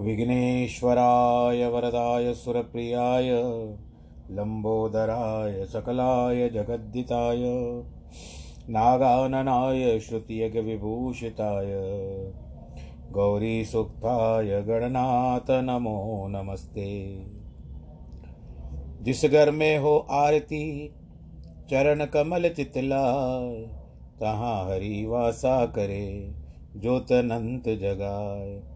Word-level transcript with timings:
विघ्नेश्वराय 0.00 1.66
वरदाय 1.66 2.34
सुरप्रियाय 2.34 3.30
लम्बोदराय 4.30 5.64
सकलाय 5.64 6.48
जगद्दिताय, 6.48 7.42
नागाननाय 8.68 10.00
श्रुतियज्ञविभूषिताय, 10.00 11.66
गौरीसुक्ताय 13.12 14.62
गणनाथ 14.62 15.50
नमो 15.50 16.26
नमस्ते। 16.28 17.22
जिस 19.02 19.24
घर 19.24 19.50
में 19.50 19.78
हो 19.78 20.06
आरती, 20.10 20.94
चरण 21.70 22.04
कमल 22.04 22.48
चितलाय 22.48 23.54
तहाँ 24.20 24.70
हरि 24.70 25.06
वासा 25.06 25.66
करे 25.66 26.34
ज्योत 26.76 27.12
अनंत 27.12 27.68
जगाए। 27.68 28.75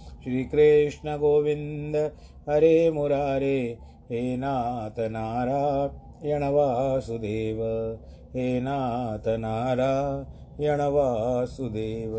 श्रीकृष्ण 0.23 1.17
गोविन्द 1.17 1.95
हरे 2.49 2.91
मुरारे, 2.91 3.77
हे 4.11 4.37
नाथ 4.37 4.99
नारायण 4.99 6.43
वासुदेव 6.43 7.57
हे 8.35 8.61
नाथ 8.61 9.27
नारायण 9.27 10.81
वासुदेव 10.81 12.13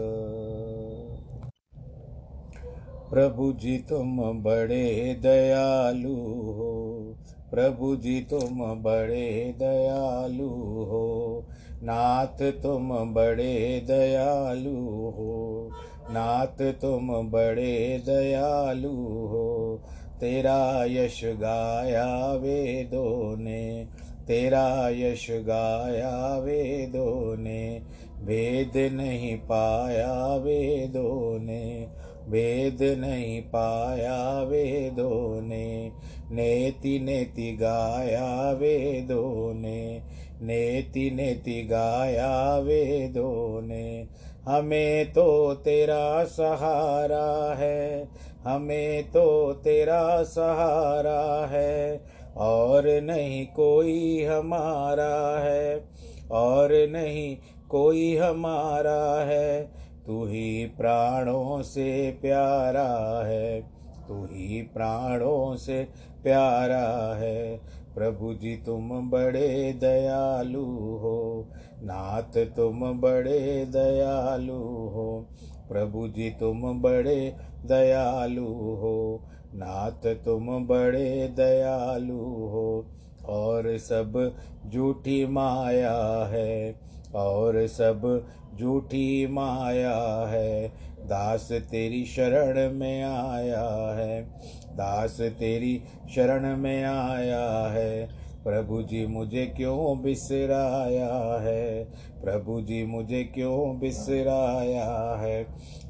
प्रभु 3.11 3.53
जी, 3.53 3.79
तुम 3.79 4.43
बड़े 4.43 5.17
दयालु 5.23 6.15
हो। 6.53 7.15
प्रभु 7.51 7.97
जी, 7.97 8.21
तुम 8.21 8.83
बड़े 8.83 9.55
दयालु 9.59 10.49
हो। 10.85 11.45
नाथ, 11.83 12.53
तुम 12.63 13.15
बड़े 13.15 13.85
दयालु 13.87 14.77
हो। 15.11 15.71
नाथ, 16.11 16.73
तुम 16.73 17.31
बड़े 17.31 18.03
दयालु 18.07 19.27
हो। 19.27 19.81
तेरा 20.21 20.85
यश 20.85 21.21
गाया 21.25 22.33
वेदों 22.33 23.37
ने, 23.37 23.87
तेरा 24.27 24.89
यश 24.89 25.27
गाया 25.31 26.39
वेदों 26.39 27.37
ने। 27.37 27.83
भेद 28.25 28.93
नहीं 28.95 29.37
पाया 29.37 30.37
वेदों 30.37 31.39
ने 31.41 31.89
भेद 32.29 32.79
नहीं 32.83 33.43
पाया 33.43 34.43
वेदों 34.43 35.43
ने। 35.43 35.93
नेति 36.31 37.01
नेति 37.01 37.57
गाया 37.61 38.53
वेदों 38.53 39.55
ने, 39.55 40.03
नेति 40.43 41.11
नेति 41.11 41.63
गाया 41.63 42.59
वेदों 42.59 43.63
ने। 43.63 44.07
हमें 44.49 45.13
तो 45.13 45.55
तेरा 45.55 46.25
सहारा 46.25 47.55
है, 47.55 48.09
हमें 48.45 49.05
तो 49.05 49.53
तेरा 49.53 50.23
सहारा 50.23 51.47
है, 51.47 52.05
और 52.37 53.01
नहीं 53.03 53.47
कोई 53.47 54.25
हमारा 54.25 55.39
है, 55.41 55.85
और 56.31 56.69
नहीं 56.73 57.37
कोई 57.71 58.17
हमारा 58.17 59.25
है, 59.25 59.63
तू 60.07 60.25
ही 60.25 60.67
प्राणों 60.67 61.63
से 61.63 62.19
प्यारा 62.23 63.23
है, 63.27 63.61
तू 64.09 64.25
ही 64.25 64.63
प्राणों 64.63 65.57
से 65.57 65.89
प्यारा 66.23 67.15
है 67.15 67.61
प्रभु 67.95 68.35
जी, 68.35 68.57
तुम 68.57 69.11
बड़े 69.11 69.73
दयालु 69.73 70.65
हो। 70.99 71.49
नाथ, 71.83 72.47
तुम 72.47 73.01
बड़े 73.01 73.65
दयालु 73.65 74.59
हो। 74.89 75.29
प्रभु 75.69 76.09
जी, 76.09 76.31
तुम 76.31 76.83
बड़े 76.83 77.37
दयालु 77.65 78.47
हो। 78.53 79.23
नाथ, 79.55 80.15
तुम 80.25 80.67
बड़े 80.67 81.29
दयालु 81.29 82.19
हो। 82.25 82.87
और 83.27 83.79
सब 83.79 84.37
झूठी 84.69 85.27
माया 85.27 86.25
है। 86.25 86.81
और 87.15 87.67
सब 87.67 88.27
झूठी 88.61 89.27
माया 89.27 90.27
है। 90.29 90.73
दास 91.01 91.49
तेरी 91.53 92.05
शरण 92.05 92.75
में 92.75 93.03
आया 93.03 93.93
है। 93.93 94.41
दास 94.77 95.21
तेरी 95.21 95.83
शरण 96.15 96.57
में 96.57 96.85
आया 96.85 97.69
है। 97.69 98.23
प्रभु 98.45 98.83
जी 98.83 99.07
मुझे 99.07 99.47
क्यों 99.47 100.03
बिसराया 100.03 101.41
है? 101.41 101.85
प्रभु 102.25 102.61
जी 102.61 102.85
मुझे 102.87 103.25
क्यों 103.25 103.79
बिसराया 103.79 105.15
है? 105.21 105.45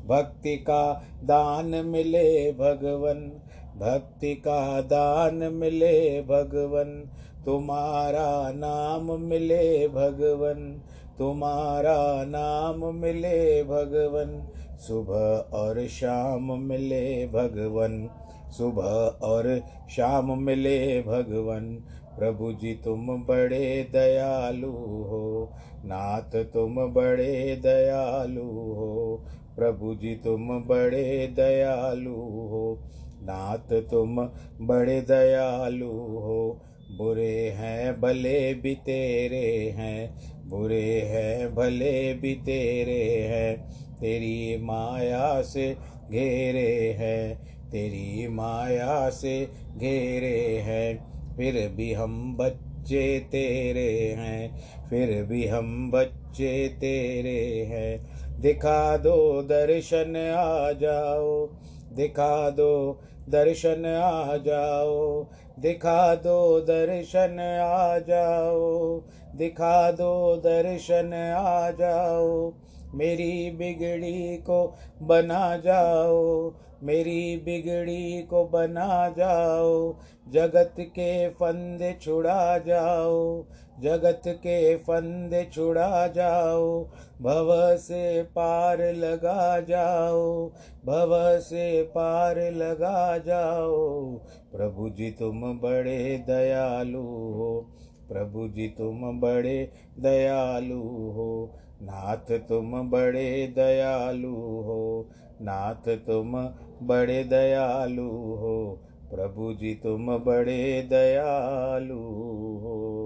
भक्ति 0.07 0.57
का 0.57 1.05
दान 1.25 1.67
मिले 1.67 2.53
भगवन, 2.53 3.41
भक्ति 3.77 4.35
का 4.35 4.81
दान 4.81 5.35
मिले 5.35 6.23
भगवन, 6.23 7.11
तुम्हारा 7.45 8.53
नाम 8.53 9.21
मिले 9.21 9.89
भगवन, 9.89 10.83
तुम्हारा 11.19 12.25
नाम 12.25 12.95
मिले 12.95 13.65
भगवन, 13.65 14.49
सुबह 14.79 15.57
और 15.57 15.87
शाम 15.87 16.59
मिले 16.59 17.27
भगवन। 17.27 18.11
सुबह 18.53 19.19
और 19.27 19.63
शाम 19.91 20.43
मिले 20.43 21.03
भगवन। 21.03 21.75
प्रभु 22.19 22.53
जी, 22.53 22.75
तुम 22.75 23.07
बड़े 23.07 23.89
दयालु 23.93 24.71
हो। 24.71 25.53
नाथ, 25.85 26.45
तुम 26.45 26.75
बड़े 26.75 27.61
दयालु 27.63 28.45
हो। 28.45 29.25
प्रभु 29.57 29.95
जी, 29.95 30.15
तुम 30.15 30.61
बड़े 30.61 31.27
दयालु 31.27 32.15
हो। 32.15 32.79
नाथ, 33.23 33.83
तुम 33.83 34.29
बड़े 34.61 35.01
दयालु 35.01 35.91
हो। 35.97 36.61
बुरे 36.99 37.51
हैं, 37.51 38.01
भले 38.01 38.55
भी 38.55 38.75
तेरे 38.75 39.71
हैं। 39.77 40.15
बुरे 40.49 41.01
हैं, 41.01 41.55
भले 41.55 42.15
भी 42.15 42.35
तेरे 42.35 43.23
हैं। 43.23 43.71
तेरी 44.01 44.65
माया 44.65 45.43
से 45.43 45.77
घेरे 46.11 46.97
हैं। 46.99 47.53
तेरी 47.73 48.29
माया 48.29 49.11
से 49.11 49.49
घेरे 49.77 50.59
हैं। 50.59 51.13
फिर 51.37 51.69
भी 51.69 51.93
हम 51.93 52.37
बच्चे 52.37 53.19
तेरे 53.19 54.15
हैं। 54.19 54.61
फिर 54.91 55.25
भी 55.25 55.47
हम 55.47 55.91
बच्चे 55.91 56.69
तेरे 56.69 57.65
हैं। 57.65 58.07
दिखा 58.41 58.97
दो 58.97 59.43
दर्शन 59.43 60.17
आ 60.37 60.73
जाओ। 60.73 61.47
दिखा 61.93 62.51
दो 62.51 63.01
दर्शन 63.29 63.87
आ 63.87 64.37
जाओ। 64.37 65.27
दिखा 65.59 66.15
दो 66.15 66.61
दर्शन 66.61 67.41
आ 67.63 67.99
जाओ। 67.99 69.03
दिखा 69.35 69.93
दो 69.93 70.37
दर्शन 70.37 71.35
आ 71.39 71.71
जाओ। 71.71 72.53
मेरी 72.95 73.51
बिगड़ी 73.51 74.37
को 74.37 74.79
बना 75.03 75.57
जाओ। 75.57 76.53
मेरी 76.83 77.37
बिगड़ी 77.37 78.23
को 78.23 78.45
बना 78.45 79.09
जाओ, 79.09 79.95
जगत 80.29 80.75
के 80.81 81.29
फंदे 81.29 81.99
छुड़ा 82.03 82.59
जाओ, 82.59 83.45
जगत 83.81 84.23
के 84.27 84.77
फंदे 84.77 85.51
छुड़ा 85.53 86.07
जाओ, 86.07 86.85
भव 87.23 87.77
से 87.77 88.23
पार 88.23 88.95
लगा 88.95 89.61
जाओ, 89.61 90.49
भव 90.87 91.41
से 91.41 91.83
पार 91.83 92.53
लगा 92.53 93.19
जाओ। 93.19 94.13
प्रभु 94.57 94.91
जी, 94.91 95.11
तुम 95.11 95.41
बड़े 95.41 96.25
दयालु 96.27 97.03
हो, 97.33 97.67
प्रभु 98.09 98.49
जी, 98.49 98.69
तुम 98.69 99.21
बड़े 99.21 99.71
दयालु 99.99 100.81
हो, 101.11 101.59
नाथ, 101.83 102.39
तुम 102.39 102.91
बड़े 102.91 103.47
दयालु 103.47 104.35
हो 104.35 105.09
नाथ, 105.41 105.97
तुम 105.97 106.47
बड़े 106.87 107.25
दयालु 107.25 108.11
हो। 108.11 108.81
प्रभु 109.11 109.55
जी, 109.55 109.75
तुम 109.75 110.19
बड़े 110.19 110.83
दयालु 110.83 111.99
हो। 111.99 112.99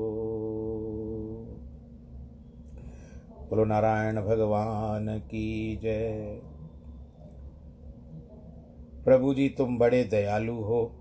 बोलो, 3.51 3.65
नारायण 3.65 4.23
भगवान 4.23 5.19
की 5.19 5.77
जय। 5.77 6.41
प्रभु 9.05 9.35
जी, 9.35 9.49
तुम 9.49 9.79
बड़े 9.79 10.05
दयालु 10.05 10.55
हो। 10.55 10.93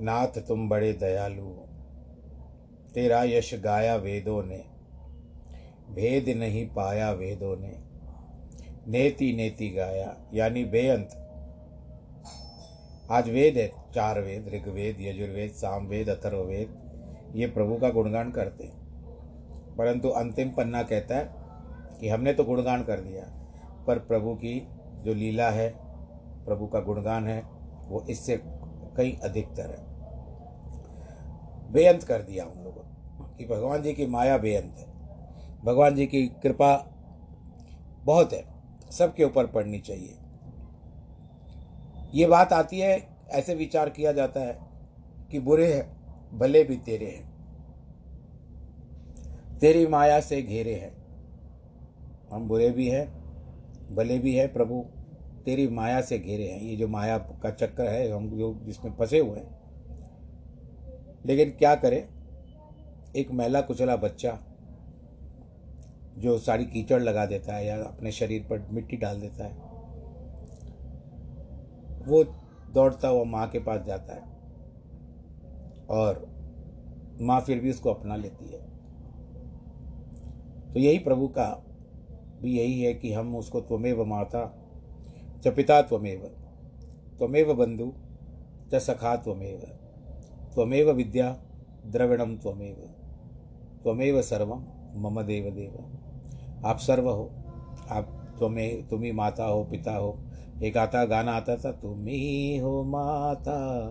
नाथ, 0.00 0.26
तुम 0.26 0.68
बड़े 0.68 0.92
दयालु 0.92 1.42
हो। 1.42 1.68
तेरा 2.94 3.22
यश 3.22 3.54
गाया 3.54 3.96
वेदों 3.96 4.44
ने, 4.44 4.64
भेद 5.90 6.38
नहीं 6.38 6.66
पाया 6.66 7.12
वेदों 7.12 7.56
ने। 7.56 7.83
नेति 8.88 9.32
नेति 9.32 9.68
गाया, 9.68 10.16
यानी 10.34 10.64
बेअंत। 10.64 11.08
आज 13.10 13.30
वेद 13.30 13.56
है, 13.56 13.68
चार 13.94 14.20
वेद, 14.20 14.48
ऋग्वेद, 14.48 14.96
यजुर्वेद, 15.00 15.50
सामवेद, 15.50 16.08
अथर्ववेद, 16.08 16.84
ये 17.36 17.46
प्रभु 17.46 17.76
का 17.76 17.90
गुणगान 17.90 18.30
करते 18.30 18.64
हैं। 18.64 18.84
परंतु 19.76 20.08
अंतिम 20.08 20.50
पन्ना 20.50 20.82
कहता 20.82 21.16
है 21.16 21.28
कि 22.00 22.08
हमने 22.08 22.32
तो 22.32 22.44
गुणगान 22.44 22.84
कर 22.84 23.00
दिया, 23.00 23.24
पर 23.86 23.98
प्रभु 23.98 24.34
की 24.34 24.68
जो 25.04 25.14
लीला 25.14 25.50
है, 25.50 25.74
प्रभु 26.44 26.66
का 26.66 26.80
गुणगान 26.80 27.28
है, 27.28 27.42
वो 27.88 28.06
इससे 28.10 28.40
कई 28.96 29.18
अधिकतर 29.24 29.70
है। 29.70 29.84
बेअंत 31.72 32.02
कर 32.02 32.22
दिया 32.22 32.44
हम 32.44 32.64
लोगों 32.64 32.82
कि 33.36 33.46
भगवान 33.46 33.82
जी 33.82 33.92
की 33.92 34.06
माया 34.06 34.38
बेअंत 34.38 34.74
है। 34.78 34.86
भगवान 35.64 35.94
जी 35.94 36.06
की 36.06 36.26
कृपा 36.26 36.90
बहुत 38.04 38.32
है। 38.32 38.53
सबके 38.98 39.24
ऊपर 39.24 39.46
पड़नी 39.46 39.78
चाहिए। 39.78 40.18
ये 42.14 42.26
बात 42.26 42.52
आती 42.52 42.78
है, 42.78 43.16
ऐसे 43.30 43.54
विचार 43.54 43.90
किया 43.90 44.12
जाता 44.12 44.40
है 44.40 44.58
कि 45.30 45.38
बुरे 45.38 45.74
हैं, 45.74 46.04
भले 46.38 46.64
भी 46.64 46.76
तेरे 46.76 47.06
हैं। 47.06 47.34
तेरी 49.58 49.86
माया 49.86 50.20
से 50.20 50.42
घेरे 50.42 50.74
हैं। 50.74 51.04
हम 52.32 52.48
बुरे 52.48 52.70
भी 52.70 52.88
हैं, 52.88 53.24
भले 53.94 54.18
भी 54.18 54.36
है, 54.36 54.46
प्रभु, 54.46 54.86
तेरी 55.44 55.68
माया 55.68 56.00
से 56.00 56.18
घेरे 56.18 56.48
हैं। 56.48 56.60
ये 56.60 56.76
जो 56.76 56.88
माया 56.88 57.18
का 57.18 57.50
चक्कर 57.50 57.88
है, 57.88 58.12
हम 58.12 58.30
जो 58.30 58.60
जिसमें 58.64 58.92
फंसे 58.92 59.18
हुए 59.18 59.38
हैं। 59.38 59.60
लेकिन 61.26 61.50
क्या 61.50 61.74
करें? 61.74 62.08
एक 63.16 63.30
मैला 63.30 63.60
कुचला 63.60 63.96
बच्चा 63.96 64.53
जो 66.18 66.36
सारी 66.38 66.64
कीचड़ 66.64 67.00
लगा 67.02 67.24
देता 67.26 67.54
है 67.54 67.66
या 67.66 67.76
अपने 67.76 68.12
शरीर 68.12 68.46
पर 68.50 68.66
मिट्टी 68.72 68.96
डाल 68.96 69.20
देता 69.20 69.44
है, 69.44 69.52
वो 72.06 72.22
दौड़ता 72.74 73.08
हुआ 73.08 73.24
माँ 73.24 73.48
के 73.50 73.58
पास 73.58 73.84
जाता 73.86 74.14
है 74.14 74.22
और 75.90 76.26
माँ 77.20 77.40
फिर 77.40 77.60
भी 77.60 77.70
उसको 77.70 77.90
अपना 77.90 78.16
लेती 78.16 78.46
है। 78.46 78.60
तो 80.72 80.80
यही 80.80 80.98
प्रभु 80.98 81.28
का 81.28 81.46
भी 82.42 82.56
यही 82.58 82.80
है 82.82 82.92
कि 82.94 83.12
हम 83.12 83.36
उसको 83.36 83.60
त्वमेव 83.60 84.04
माता, 84.04 84.44
च 85.44 85.48
पिता 85.48 85.80
त्वमेव 85.82 86.26
त्वमेव 87.18 87.54
बंधु, 87.54 87.92
च 88.72 88.80
सखा 88.82 89.16
त्वमेव 89.16 89.60
त्वमेव 90.54 90.90
विद्या 90.92 91.30
द्रविणम 91.86 92.36
त्वमेव 92.36 92.76
त्वमेव 93.82 94.20
सर्वम 94.22 94.64
मम 94.96 95.22
देव 95.22 95.50
देव 95.50 95.72
आप 96.64 96.78
सर्व 96.78 97.10
हो। 97.10 97.30
आप 97.90 98.36
तुम्हें 98.40 98.88
तुम 98.88 99.02
ही 99.02 99.12
माता 99.12 99.44
हो, 99.44 99.64
पिता 99.64 99.96
हो। 99.96 100.18
एक 100.62 100.76
आता 100.76 101.04
गाना 101.04 101.32
आता 101.32 101.56
था 101.56 101.72
तुम 101.72 102.06
ही 102.06 102.56
हो 102.56 102.82
माता, 102.82 103.88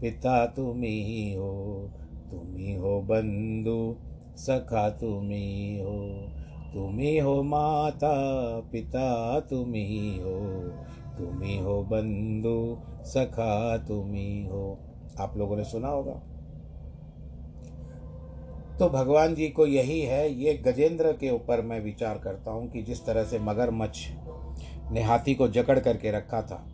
पिता 0.00 0.46
तुम 0.46 0.78
ही। 0.78 1.34
हो 1.34 1.90
तुम 2.30 2.56
ही 2.56 2.74
हो 2.74 3.00
बंधु, 3.00 3.96
सखा 4.36 4.90
तुम 4.90 5.30
ही। 5.30 5.80
हो 5.80 6.28
तुम 6.74 6.98
ही 6.98 7.18
हो 7.18 7.42
माता, 7.42 8.14
पिता 8.60 9.40
तुम 9.40 9.74
ही। 9.74 10.18
हो 10.18 10.38
तुम 11.18 11.42
ही 11.42 11.58
हो 11.58 11.82
बंधु, 11.82 12.76
सखा 13.04 13.76
तुम 13.76 14.12
ही 14.12 14.46
हो। 14.46 14.78
आप 15.20 15.36
लोगों 15.36 15.56
ने 15.56 15.64
सुना 15.64 15.88
होगा। 15.88 16.22
तो 18.78 18.88
भगवान 18.88 19.34
जी 19.34 19.48
को 19.48 19.66
यही 19.66 20.00
है, 20.00 20.32
ये 20.34 20.54
गजेंद्र 20.54 21.12
के 21.12 21.30
ऊपर 21.30 21.60
मैं 21.62 21.80
विचार 21.80 22.18
करता 22.18 22.50
हूँ 22.50 22.68
कि 22.70 22.82
जिस 22.82 23.04
तरह 23.06 23.24
से 23.24 23.38
मगरमच्छ 23.38 23.98
ने 24.92 25.02
हाथी 25.02 25.34
को 25.34 25.48
जकड़ 25.48 25.78
करके 25.78 26.10
रखा 26.10 26.42
था। 26.42 26.64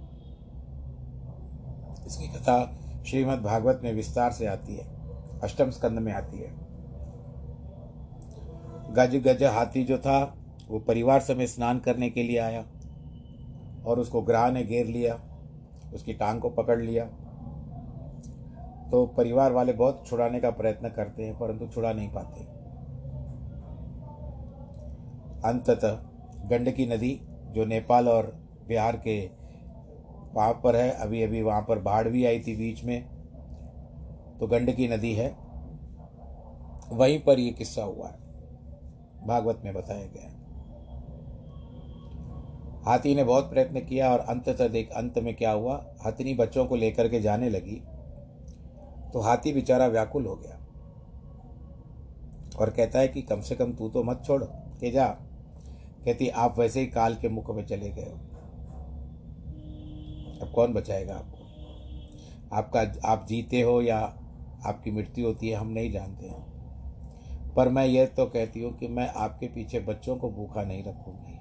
इसकी 2.07 2.29
कथा 2.29 2.65
श्रीमद् 3.07 3.43
भागवत 3.43 3.81
में 3.85 3.93
विस्तार 3.93 4.33
से 4.33 4.47
आती 4.47 4.77
है, 4.77 4.87
अष्टम 5.43 5.71
स्कंद 5.71 5.99
में 5.99 6.13
आती 6.13 6.39
है। 6.39 6.51
गज 8.95 9.17
गज 9.17 9.43
हाथी 9.45 9.85
जो 9.85 9.99
था, 9.99 10.19
वो 10.69 10.79
परिवार 10.79 11.21
समेत 11.21 11.49
स्नान 11.49 11.79
करने 11.79 12.11
के 12.11 12.23
लिए 12.23 12.39
आया 12.39 12.65
और 13.87 13.99
उसको 13.99 14.23
ग्राह 14.23 14.51
ने 14.51 14.63
घेर 14.65 14.87
लिया, 14.87 15.19
उसकी 15.95 16.13
टांग 16.13 16.41
को 16.41 16.49
पकड़ 16.51 16.81
लिया। 16.81 17.09
तो 18.91 19.05
परिवार 19.07 19.53
वाले 19.53 19.73
बहुत 19.73 20.05
छुड़ाने 20.07 20.41
का 20.41 20.51
प्रयत्न 20.51 20.89
करते 20.89 21.25
हैं, 21.25 21.39
परंतु 21.39 21.67
छुड़ा 21.67 21.93
नहीं 21.93 22.09
पाते। 22.09 22.45
अंततः 25.49 26.49
गंडकी 26.49 26.87
नदी, 26.87 27.21
जो 27.49 27.65
नेपाल 27.65 28.09
और 28.09 28.33
बिहार 28.69 28.97
के 28.97 29.19
वहाँ 30.35 30.53
पर 30.65 30.77
है 30.77 30.91
अभी 30.91 31.23
अभी 31.23 31.43
वहाँ 31.43 31.61
पर 31.63 31.79
बाढ़ 31.79 32.09
भी 32.09 32.25
आई 32.25 32.41
थी 32.41 32.55
बीच 32.57 32.85
में 32.85 33.03
तो 34.41 34.47
गंडकी 34.47 34.89
नदी 34.89 35.13
है। 35.13 35.29
वहीं 36.93 37.19
पर 37.21 37.39
ये 37.39 37.51
किस्सा 37.51 37.83
हुआ 37.83 38.09
है। 38.09 38.17
भागवत 39.27 39.63
में 39.65 39.73
बताया 39.75 40.07
गया 40.07 40.23
है। 40.23 40.37
हाथी 42.85 43.15
ने 43.15 43.25
बहुत 43.25 43.51
प्रयत्न 43.51 43.81
किया 43.81 44.11
और 44.13 44.19
अंततः 44.19 44.69
देख, 44.69 44.91
अंत 44.91 45.19
में 45.19 45.35
क्या 45.37 45.51
हुआ? 45.51 45.85
हथनी 46.07 46.35
बच्चों 46.35 46.67
को 46.67 46.77
लेकर 46.77 47.09
के 47.09 47.21
जाने 47.21 47.49
लगी। 47.51 47.83
तो 49.13 49.21
हाथी 49.21 49.53
बेचारा 49.53 49.87
व्याकुल 49.87 50.27
हो 50.27 50.37
गया। 50.37 50.55
और 52.59 52.71
कहता 52.71 52.99
है 52.99 53.09
कि 53.09 53.23
कम 53.23 53.41
से 53.41 53.57
कम 53.57 53.73
तू 53.73 53.89
तो 53.89 54.03
मत 54.03 54.23
छोड़, 54.27 54.45
के 54.45 54.91
जा। 54.91 55.07
कहती, 56.05 56.29
आप 56.29 56.59
वैसे 56.59 56.81
ही 56.81 56.87
काल 56.87 57.15
के 57.15 57.29
मुख 57.29 57.51
में 57.51 57.67
चले 57.67 57.91
गए 57.91 58.03
हो। 58.03 58.19
अब 60.43 60.53
कौन 60.55 60.73
बचाएगा 60.73 61.15
आपको? 61.15 61.39
आपका, 62.57 62.93
आप 63.05 63.27
जीते 63.29 63.61
हो 63.61 63.83
या 63.83 63.99
आपकी 64.67 64.91
मृत्यु 64.91 65.27
होती 65.27 65.49
है, 65.49 65.57
हम 65.57 65.67
नहीं 65.67 65.93
जानते 65.93 66.27
हैं। 66.27 66.49
पर 67.55 67.69
मैं 67.69 67.87
ये 67.87 68.07
तो 68.07 68.27
कहती 68.27 68.63
हूँ 68.63 68.79
कि 68.79 68.89
मैं 68.89 69.09
आपके 69.09 69.47
पीछे 69.47 69.81
बच्चों 69.81 70.17
को 70.17 70.31
भूखा 70.31 70.63
नहीं 70.63 70.85
रखूँगी। 70.85 71.39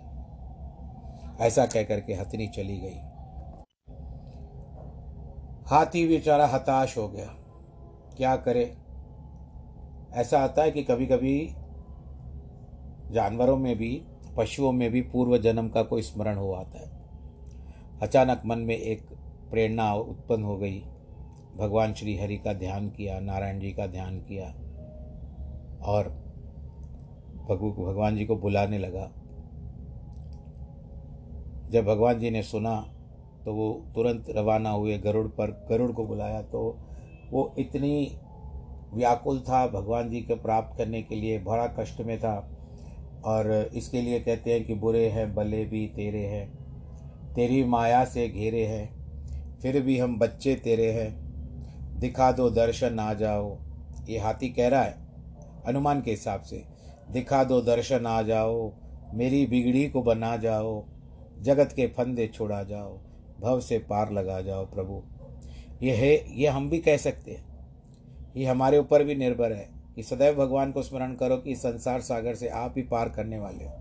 ऐसा 1.44 1.66
कह 1.66 1.84
करके 1.84 2.14
हथनी 2.14 2.48
चली 2.48 2.78
गई। 2.78 2.98
हाथी 5.66 6.08
बेचारा 6.08 6.48
हताश 6.48 6.98
हो 6.98 7.08
गया। 7.08 7.36
क्या 8.18 8.36
करे? 8.36 8.76
ऐसा 10.14 10.40
आता 10.40 10.62
है 10.62 10.72
कि 10.72 10.84
कभी 10.84 11.06
कभी 11.06 11.48
जानवरों 13.12 13.58
में 13.58 13.76
भी, 13.78 14.04
पशुओं 14.38 14.72
में 14.72 14.90
भी 14.92 15.02
पूर्व 15.02 15.38
जन्म 15.38 15.70
का 15.70 15.84
कोई 15.84 16.02
स्मरण 16.02 16.38
हो 16.38 16.52
आता 16.54 16.80
है। 16.80 16.92
अचानक 18.02 18.42
मन 18.46 18.60
में 18.60 18.76
एक 18.76 19.08
प्रेरणा 19.52 19.94
उत्पन्न 19.94 20.44
हो 20.44 20.58
गई। 20.58 20.80
भगवान 21.58 21.94
श्री 21.94 22.18
हरि 22.18 22.38
का 22.38 22.54
ध्यान 22.54 22.90
किया, 22.90 23.20
नारायण 23.20 23.60
जी 23.60 23.72
का 23.72 23.88
ध्यान 23.88 24.20
किया 24.20 24.48
और 25.86 26.10
भगवान 27.50 28.18
जी 28.18 28.26
को 28.26 28.36
बुलाने 28.36 28.78
लगा। 28.78 29.12
जब 31.70 31.86
भगवान 31.86 32.20
जी 32.20 32.30
ने 32.30 32.44
सुना 32.44 32.76
तो 33.46 33.54
वो 33.54 33.72
तुरंत 33.96 34.26
रवाना 34.30 34.70
हुए 34.70 34.98
गरुड़ 34.98 35.28
पर, 35.28 35.52
गरुड़ 35.70 35.92
को 35.92 36.06
बुलाया 36.06 36.42
तो 36.42 36.78
वो 37.32 37.56
इतनी 37.60 38.18
व्याकुल 38.94 39.40
था 39.40 39.68
भगवान 39.68 40.10
जी 40.10 40.22
को 40.22 40.36
प्राप्त 40.36 40.78
करने 40.78 41.02
के 41.02 41.16
लिए, 41.16 41.40
बड़ा 41.40 41.68
कष्ट 41.68 42.02
में 42.02 42.20
था। 42.20 42.54
और 43.26 43.70
इसके 43.74 44.02
लिए 44.02 44.20
कहते 44.20 44.54
हैं 44.54 44.66
कि 44.66 44.74
बुरे 44.74 45.08
हैं, 45.08 45.36
भले 45.36 45.66
भी 45.66 45.88
तेरे 45.88 46.26
हैं। 46.26 46.68
तेरी 47.34 47.64
माया 47.64 48.06
से 48.06 48.28
घेरे 48.30 48.66
हैं, 48.66 48.98
फिर 49.60 49.82
भी 49.82 49.98
हम 50.00 50.20
बच्चे 50.20 50.56
तेरे 50.56 50.92
हैं। 50.92 51.28
दिखा 52.00 52.32
दो 52.32 52.50
दर्शन 52.50 53.00
आ 53.00 53.14
जाओ। 53.14 53.58
ये 54.10 54.20
हाथी 54.20 54.50
कह 54.50 54.68
रहा 54.68 54.82
है, 54.82 54.98
अनुमान 55.66 56.02
के 56.02 56.12
हिसाब 56.12 56.42
से, 56.42 56.64
दिखा 57.12 57.44
दो 57.44 57.62
दर्शन 57.62 58.06
आ 58.06 58.22
जाओ, 58.22 58.72
मेरी 59.14 59.46
बिगड़ी 59.46 59.90
को 59.90 60.02
बना 60.02 60.38
जाओ, 60.38 60.86
जगत 61.42 61.74
के 61.76 61.88
फंदे 61.88 62.28
छोड़ा 62.28 62.64
जाओ, 62.64 63.00
भव 63.42 63.60
से 63.60 63.80
पार 63.80 64.12
लगा 64.12 64.42
जाओ 64.42 64.66
प्रभु। 64.66 65.04
ये 65.82 65.96
है, 65.96 66.40
ये 66.40 66.48
हम 66.48 66.70
भी 66.70 66.80
कह 66.80 66.98
सकते 66.98 67.32
हैं। 67.32 67.48
ये 68.38 68.46
हमारे 68.46 68.78
ऊपर 68.78 69.04
भी 69.04 69.16
निर्भर 69.16 69.52
है। 69.52 69.78
कि 69.96 70.04
सदैव 70.04 70.36
भगवान 70.36 70.72
को 70.72 70.82
स्मरण 70.82 71.16
करो 71.16 71.38
कि 71.38 71.56
संसार 71.56 72.02
सागर 72.02 72.36
से 72.36 72.48
आप 72.48 72.74
ही 72.78 72.84
पार 72.84 73.10
करने 73.10 73.40
वाले 73.40 73.66
हो। 73.66 73.72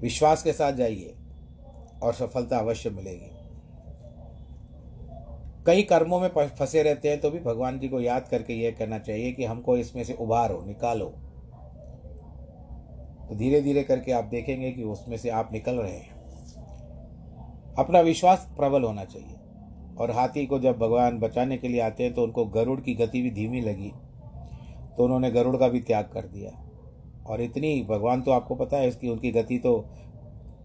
विश्वास 0.00 0.42
के 0.42 0.52
साथ 0.52 0.72
जाइए 0.72 1.14
और 2.02 2.14
सफलता 2.14 2.58
अवश्य 2.58 2.90
मिलेगी। 2.90 3.30
कई 5.66 5.82
कर्मों 5.82 6.20
में 6.20 6.28
फंसे 6.28 6.82
रहते 6.82 7.08
हैं 7.08 7.20
तो 7.20 7.30
भी 7.30 7.38
भगवान 7.38 7.78
जी 7.78 7.88
को 7.88 8.00
याद 8.00 8.28
करके 8.28 8.52
यह 8.52 8.70
कहना 8.70 8.98
चाहिए 8.98 9.32
कि 9.32 9.44
हमको 9.44 9.76
इसमें 9.76 10.04
से 10.04 10.14
उभारो, 10.14 10.64
निकालो। 10.66 11.06
तो 13.28 13.34
धीरे 13.34 13.60
धीरे 13.60 13.82
करके 13.82 14.12
आप 14.12 14.24
देखेंगे 14.24 14.72
कि 14.72 14.82
उसमें 14.82 15.16
से 15.16 15.30
आप 15.30 15.52
निकल 15.52 15.74
रहे 15.74 15.96
हैं। 15.96 16.15
अपना 17.78 18.00
विश्वास 18.00 18.46
प्रबल 18.56 18.82
होना 18.82 19.04
चाहिए। 19.04 19.36
और 19.98 20.10
हाथी 20.10 20.44
को 20.46 20.58
जब 20.58 20.78
भगवान 20.78 21.18
बचाने 21.18 21.56
के 21.58 21.68
लिए 21.68 21.80
आते 21.80 22.04
हैं 22.04 22.14
तो 22.14 22.22
उनको 22.22 22.44
गरुड़ 22.46 22.80
की 22.80 22.94
गति 22.94 23.22
भी 23.22 23.30
धीमी 23.30 23.60
लगी 23.60 23.92
तो 24.96 25.04
उन्होंने 25.04 25.30
गरुड़ 25.30 25.56
का 25.56 25.68
भी 25.68 25.80
त्याग 25.80 26.10
कर 26.12 26.26
दिया। 26.26 26.50
और 27.26 27.40
इतनी, 27.42 27.82
भगवान 27.82 28.22
तो 28.22 28.30
आपको 28.30 28.54
पता 28.54 28.76
है, 28.76 28.88
इसकी, 28.88 29.08
उनकी 29.08 29.30
गति 29.32 29.58
तो 29.58 29.78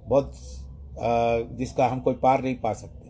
बहुत 0.08 0.34
जिसका 1.58 1.88
हम 1.88 2.00
कोई 2.00 2.14
पार 2.14 2.42
नहीं 2.44 2.56
पा 2.56 2.74
सकते। 2.74 3.10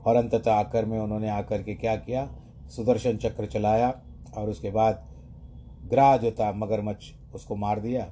और 0.00 0.16
अंततः 0.16 0.52
आकर 0.52 0.84
में 0.84 0.98
उन्होंने 0.98 1.28
आकर 1.28 1.62
के 1.62 1.74
क्या 1.74 1.96
किया? 1.96 2.28
सुदर्शन 2.68 3.16
चक्र 3.16 3.46
चलाया, 3.46 3.92
और 4.36 4.50
उसके 4.50 4.70
बाद 4.70 5.06
ग्राह 5.84 6.16
जो 6.16 6.30
था 6.30 6.52
मगरमच्छ 6.52 7.12
उसको 7.34 7.56
मार 7.56 7.80
दिया, 7.80 8.06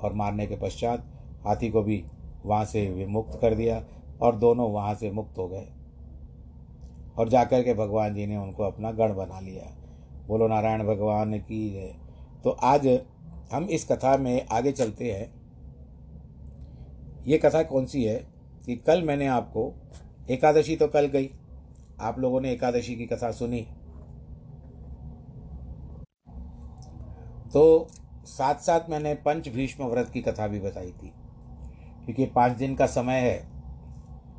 और 0.00 0.12
मारने 0.12 0.46
के 0.46 0.56
पश्चात 0.56 1.04
हाथी 1.46 1.70
को 1.70 1.82
भी 1.82 2.02
वहाँ 2.44 2.64
से 2.64 2.86
विमुक्त 2.90 3.38
कर 3.40 3.54
दिया 3.54 3.82
और 4.22 4.36
दोनों 4.36 4.70
वहाँ 4.70 4.94
से 4.94 5.10
मुक्त 5.10 5.38
हो 5.38 5.48
गए। 5.48 5.66
और 7.18 7.28
जाकर 7.28 7.62
के 7.62 7.74
भगवान 7.74 8.14
जी 8.14 8.26
ने 8.26 8.36
उनको 8.36 8.62
अपना 8.62 8.92
गण 8.92 9.14
बना 9.14 9.40
लिया। 9.40 9.70
बोलो, 10.28 10.48
नारायण 10.48 10.86
भगवान 10.86 11.38
की 11.40 11.68
है 11.70 11.88
तो 12.44 12.50
आज 12.50 12.86
हम 13.52 13.64
इस 13.70 13.84
कथा 13.84 14.16
में 14.16 14.46
आगे 14.52 14.72
चलते 14.72 15.10
हैं। 15.12 15.30
ये 17.26 17.38
कथा 17.38 17.62
कौन 17.62 17.86
सी 17.86 18.04
है 18.04 18.16
कि 18.66 18.76
कल 18.76 19.02
मैंने 19.02 19.26
आपको 19.26 19.72
एकादशी 20.30 20.76
तो 20.76 20.88
कल 20.88 21.06
गई। 21.06 21.30
आप 22.00 22.18
लोगों 22.18 22.40
ने 22.40 22.52
एकादशी 22.52 22.94
की 22.94 23.06
कथा 23.06 23.30
सुनी। 23.30 23.60
तो 27.52 27.88
साथ 28.26 28.54
साथ 28.54 28.90
मैंने 28.90 29.14
पंच 29.14 29.48
भीष्म 29.48 29.84
व्रत 29.84 30.10
की 30.10 30.20
कथा 30.20 30.46
भी 30.48 30.60
बताई 30.60 30.90
थी। 30.92 31.12
क्योंकि 32.04 32.26
पाँच 32.26 32.52
दिन 32.52 32.74
का 32.74 32.86
समय 32.86 33.20
है। 33.20 33.36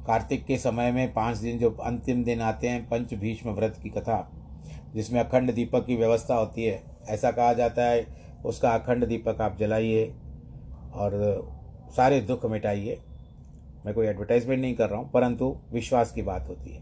कार्तिक 0.08 0.46
के 0.46 0.58
समय 0.58 0.92
में 0.92 1.14
पाँच 1.14 1.38
दिन 1.38 1.60
जो 1.60 1.70
अंतिम 1.72 2.24
दिन 2.24 2.42
आते 2.42 2.70
हैं 2.70 2.88
पंच 2.90 3.14
भीष्म 3.14 3.50
व्रत 3.50 3.80
की 3.84 3.90
कथा, 3.90 4.18
जिसमें 4.96 5.20
अखंड 5.20 5.54
दीपक 5.54 5.86
की 5.86 5.96
व्यवस्था 5.96 6.36
होती 6.36 6.66
है। 6.66 6.82
ऐसा 7.08 7.32
कहा 7.32 7.54
जाता 7.54 7.84
है, 7.84 8.06
उसका 8.46 8.70
अखंड 8.70 9.06
दीपक 9.06 9.42
आप 9.42 9.58
जलाइए 9.58 10.06
और 10.94 11.12
सारे 11.96 12.22
दुख 12.22 12.46
मिटाइए। 12.46 13.00
मैं 13.86 13.94
कोई 13.96 14.08
एडवर्टाइजमेंट 14.08 14.62
नहीं 14.62 14.76
कर 14.76 14.90
रहा 14.90 15.00
हूँ, 15.00 15.10
परंतु 15.12 15.56
विश्वास 15.74 16.12
की 16.12 16.22
बात 16.22 16.48
होती 16.50 16.74
है। 16.74 16.82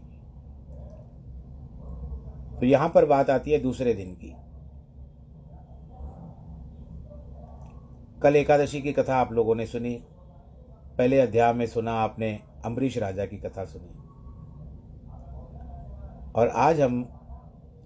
तो 2.60 2.66
यहाँ 2.66 2.88
पर 2.88 3.04
बात 3.06 3.30
आती 3.30 3.50
है 3.50 3.58
दूसरे 3.58 3.94
दिन 3.94 4.14
की। 4.14 4.34
कल 8.22 8.36
एकादशी 8.36 8.80
की 8.80 8.92
कथा 8.92 9.16
आप 9.16 9.32
लोगों 9.32 9.54
ने 9.54 9.66
सुनी 9.66 9.98
पहले 10.98 11.20
अध्याय 11.20 11.52
में 11.52 11.66
सुना 11.66 11.92
आपने 11.92 12.40
अम्बरीश 12.64 12.98
राजा 12.98 13.26
की 13.26 13.36
कथा 13.36 13.64
सुनी। 13.64 13.94
और 16.32 16.48
आज 16.48 16.80
हम 16.80 17.02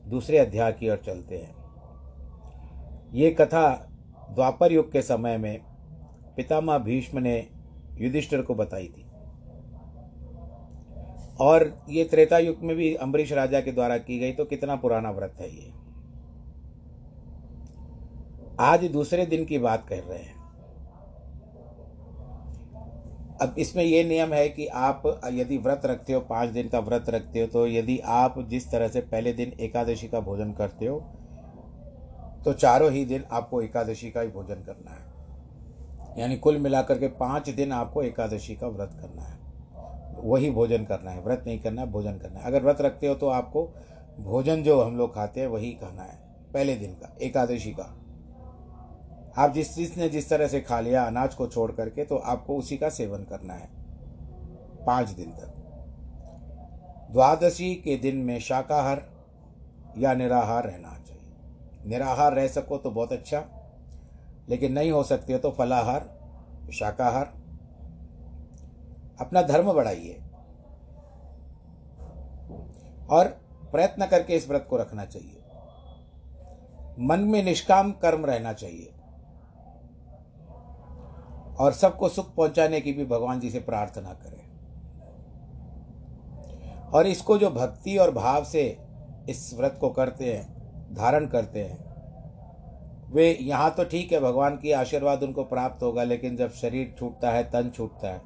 दूसरे 0.06 0.38
अध्याय 0.38 0.72
की 0.72 0.90
ओर 0.90 0.96
चलते 0.96 1.38
हैं। 1.38 1.54
ये 3.12 3.30
कथा 3.30 3.68
द्वापर 4.30 4.72
युग 4.72 4.92
के 4.92 5.02
समय 5.02 5.38
में 5.38 5.60
पितामह 6.36 6.78
भीष्म 6.78 7.18
ने 7.18 7.48
युधिष्ठिर 7.98 8.42
को 8.42 8.54
बताई 8.54 8.88
थी। 8.88 9.06
और 11.40 11.84
ये 11.90 12.04
त्रेता 12.04 12.38
युग 12.38 12.56
में 12.62 12.76
भी 12.76 12.94
अम्बरीश 12.94 13.32
राजा 13.32 13.60
के 13.60 13.72
द्वारा 13.72 13.98
की 13.98 14.18
गई 14.18 14.32
तो 14.32 14.44
कितना 14.44 14.76
पुराना 14.76 15.10
व्रत 15.10 15.34
है 15.40 15.50
ये। 15.56 15.72
आज 18.60 18.84
दूसरे 18.84 19.26
दिन 19.26 19.44
की 19.44 19.58
बात 19.58 19.88
कर 19.88 19.98
रहे 19.98 20.18
हैं। 20.18 20.35
अब 23.42 23.54
इसमें 23.58 23.82
ये 23.84 24.02
नियम 24.04 24.32
है 24.32 24.48
कि 24.48 24.66
आप 24.66 25.02
यदि 25.32 25.56
व्रत 25.58 25.82
रखते 25.86 26.12
हो, 26.12 26.20
पाँच 26.20 26.50
दिन 26.50 26.68
का 26.68 26.78
व्रत 26.80 27.10
रखते 27.10 27.40
हो 27.40 27.46
तो 27.46 27.66
यदि 27.66 27.98
आप 27.98 28.38
जिस 28.48 28.70
तरह 28.70 28.88
से 28.88 29.00
पहले 29.02 29.32
दिन 29.32 29.52
एकादशी 29.60 30.08
का 30.08 30.20
भोजन 30.20 30.52
करते 30.52 30.86
हो 30.86 30.98
तो 32.44 32.52
चारों 32.54 32.90
ही 32.92 33.04
दिन 33.04 33.24
आपको 33.30 33.60
एकादशी 33.62 34.10
का 34.10 34.20
ही 34.20 34.28
भोजन 34.28 34.62
करना 34.62 34.90
है। 34.90 36.20
यानी 36.20 36.36
कुल 36.36 36.58
मिलाकर 36.58 36.98
के 36.98 37.08
पाँच 37.16 37.48
दिन 37.50 37.72
आपको 37.72 38.02
एकादशी 38.02 38.54
का 38.54 38.68
व्रत 38.68 38.96
करना 39.00 39.22
है। 39.22 39.34
वही 40.22 40.50
भोजन 40.50 40.84
करना 40.84 41.10
है, 41.10 41.22
व्रत 41.22 41.42
नहीं 41.46 41.58
करना 41.58 41.82
है 41.82 41.90
भोजन 41.90 42.18
करना 42.18 42.40
है। 42.40 42.46
अगर 42.46 42.62
व्रत 42.62 42.80
रखते 42.80 43.06
हो 43.06 43.14
तो 43.14 43.28
आपको 43.30 43.64
भोजन 44.20 44.62
जो 44.62 44.80
हम 44.80 44.96
लोग 44.96 45.14
खाते 45.14 45.40
हैं, 45.40 45.48
वही 45.48 45.70
खाना 45.72 46.02
है, 46.02 46.18
पहले 46.54 46.76
दिन 46.76 46.92
का, 46.92 47.16
एकादशी 47.22 47.70
का। 47.70 47.92
आप 49.38 49.52
जिस 49.52 49.74
चीज़ 49.74 49.98
ने 50.00 50.08
जिस 50.08 50.28
तरह 50.28 50.48
से 50.48 50.60
खा 50.60 50.80
लिया 50.80 51.04
अनाज 51.04 51.34
को 51.34 51.46
छोड़ 51.46 51.72
करके 51.72 52.04
तो 52.04 52.16
आपको 52.16 52.56
उसी 52.56 52.76
का 52.76 52.88
सेवन 52.88 53.24
करना 53.24 53.54
है। 53.54 53.68
पाँच 54.86 55.08
दिन 55.08 55.30
तक। 55.30 55.52
द्वादशी 57.12 57.74
के 57.74 57.96
दिन 57.96 58.16
में 58.16 58.38
शाकाहार 58.40 59.06
या 59.98 60.14
निराहार 60.14 60.64
रहना 60.64 60.98
चाहिए। 61.06 61.34
निराहार 61.86 62.32
रह 62.32 62.48
सको 62.48 62.78
तो 62.78 62.90
बहुत 62.90 63.12
अच्छा 63.12 63.44
लेकिन 64.48 64.72
नहीं 64.72 64.90
हो 64.90 65.02
सकते 65.02 65.38
तो 65.38 65.50
फलाहार, 65.50 66.00
शाकाहार। 66.72 67.32
अपना 69.20 69.42
धर्म 69.42 69.72
बढ़ाइए। 69.72 70.20
और 73.10 73.28
प्रयत्न 73.72 74.06
करके 74.06 74.36
इस 74.36 74.48
व्रत 74.48 74.66
को 74.70 74.76
रखना 74.76 75.04
चाहिए। 75.04 75.42
मन 77.00 77.20
में 77.20 77.42
निष्काम 77.42 77.92
कर्म 77.92 78.26
रहना 78.26 78.52
चाहिए। 78.52 78.92
और 81.56 81.72
सबको 81.72 82.08
सुख 82.08 82.34
पहुँचाने 82.34 82.80
की 82.80 82.92
भी 82.92 83.04
भगवान 83.06 83.40
जी 83.40 83.50
से 83.50 83.60
प्रार्थना 83.60 84.12
करें। 84.14 84.44
और 86.90 87.06
इसको 87.06 87.36
जो 87.38 87.50
भक्ति 87.50 87.96
और 87.98 88.10
भाव 88.10 88.44
से 88.44 88.64
इस 89.28 89.52
व्रत 89.58 89.76
को 89.80 89.90
करते 89.90 90.32
हैं, 90.32 90.94
धारण 90.94 91.26
करते 91.26 91.64
हैं, 91.64 91.84
वे 93.08 93.30
यहाँ 93.32 93.70
तो 93.70 93.84
ठीक 93.84 94.12
है, 94.12 94.20
भगवान 94.20 94.56
की 94.56 94.72
आशीर्वाद 94.72 95.22
उनको 95.22 95.44
प्राप्त 95.44 95.82
होगा, 95.82 96.02
लेकिन 96.04 96.36
जब 96.36 96.50
शरीर 96.52 96.94
छूटता 96.98 97.30
है, 97.30 97.42
तन 97.44 97.70
छूटता 97.70 98.08
है 98.08 98.18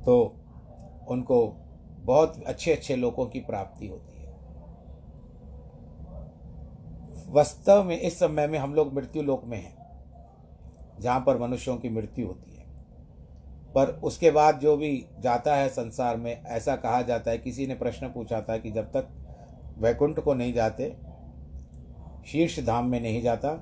तो 0.00 0.36
उनको 1.08 1.46
बहुत 2.00 2.42
अच्छे 2.46 2.72
अच्छे 2.72 2.96
लोगों 2.96 3.26
की 3.26 3.40
प्राप्ति 3.40 3.86
होती 3.86 4.16
है। 4.16 4.28
वास्तव 7.28 7.82
में 7.84 7.98
इस 7.98 8.18
समय 8.18 8.46
में 8.46 8.58
हम 8.58 8.74
लोग 8.74 8.94
मृत्यु 8.94 9.22
लोक 9.22 9.44
में 9.44 9.56
हैं। 9.58 9.79
जहाँ 11.00 11.20
पर 11.20 11.38
मनुष्यों 11.38 11.76
की 11.76 11.88
मृत्यु 11.88 12.26
होती 12.26 12.56
है। 12.56 12.64
पर 13.74 14.00
उसके 14.04 14.30
बाद 14.30 14.58
जो 14.58 14.76
भी 14.76 15.06
जाता 15.20 15.56
है 15.56 15.68
संसार 15.68 16.16
में, 16.16 16.44
ऐसा 16.44 16.76
कहा 16.76 17.02
जाता 17.02 17.30
है, 17.30 17.38
किसी 17.38 17.66
ने 17.66 17.74
प्रश्न 17.74 18.08
पूछा 18.08 18.40
था 18.40 18.56
कि 18.56 18.70
जब 18.70 18.84
तक 18.84 19.08
वैकुंठ 19.78 20.20
को 20.20 20.34
नहीं 20.34 20.52
जाते, 20.52 20.96
शीर्ष 22.26 22.60
धाम 22.60 22.86
में 22.86 23.00
नहीं 23.00 23.22
जाता, 23.22 23.54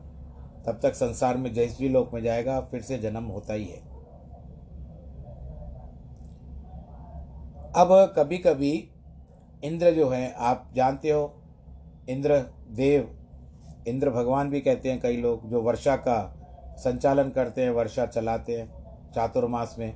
तब 0.67 0.81
तक 0.83 0.95
संसार 0.95 1.37
में 1.37 1.55
जिस 1.55 1.79
भी 1.79 1.89
लोक 1.89 2.15
में 2.15 2.23
जाएगा, 2.23 2.61
फिर 2.61 2.83
से 2.83 2.99
जन्म 2.99 3.25
होता 3.25 3.55
ही 3.55 3.65
है। 3.65 3.89
अब 7.77 8.15
कभी 8.17 8.39
कभी 8.39 8.91
इंद्र 9.65 9.91
जो 9.91 10.09
है, 10.09 10.33
आप 10.33 10.71
जानते 10.75 11.11
हो, 11.11 11.43
इंद्र 12.09 12.39
देव, 12.71 13.19
इंद्र 13.89 14.11
भगवान 14.11 14.51
भी 14.51 14.61
कहते 14.61 14.91
हैं 14.91 15.01
कई 15.01 15.17
लोग, 15.17 15.51
जो 15.51 15.63
वर्षा 15.63 15.97
का 15.97 16.35
संचालन 16.79 17.31
करते 17.31 17.63
हैं, 17.63 17.71
वर्षा 17.71 18.07
चलाते 18.07 18.59
हैं, 18.59 18.73
चातुर्मास 19.15 19.77
में। 19.79 19.95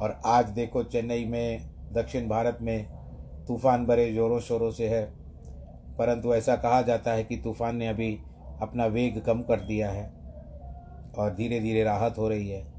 और 0.00 0.20
आज 0.24 0.48
देखो 0.48 0.82
चेन्नई 0.82 1.24
में, 1.24 1.70
दक्षिण 1.92 2.28
भारत 2.28 2.58
में 2.62 2.86
तूफ़ान 3.48 3.86
बड़े 3.86 4.12
ज़ोरों 4.14 4.40
शोरों 4.40 4.70
से 4.70 4.88
है। 4.88 5.12
परंतु 5.98 6.34
ऐसा 6.34 6.56
कहा 6.56 6.82
जाता 6.82 7.12
है 7.12 7.24
कि 7.24 7.36
तूफ़ान 7.36 7.76
ने 7.76 7.88
अभी 7.88 8.18
अपना 8.60 8.86
वेग 8.86 9.22
कम 9.22 9.42
कर 9.42 9.60
दिया 9.60 9.90
है 9.90 10.12
और 11.18 11.34
धीरे 11.34 11.60
धीरे 11.60 11.84
राहत 11.84 12.18
हो 12.18 12.28
रही 12.28 12.50
है। 12.50 12.72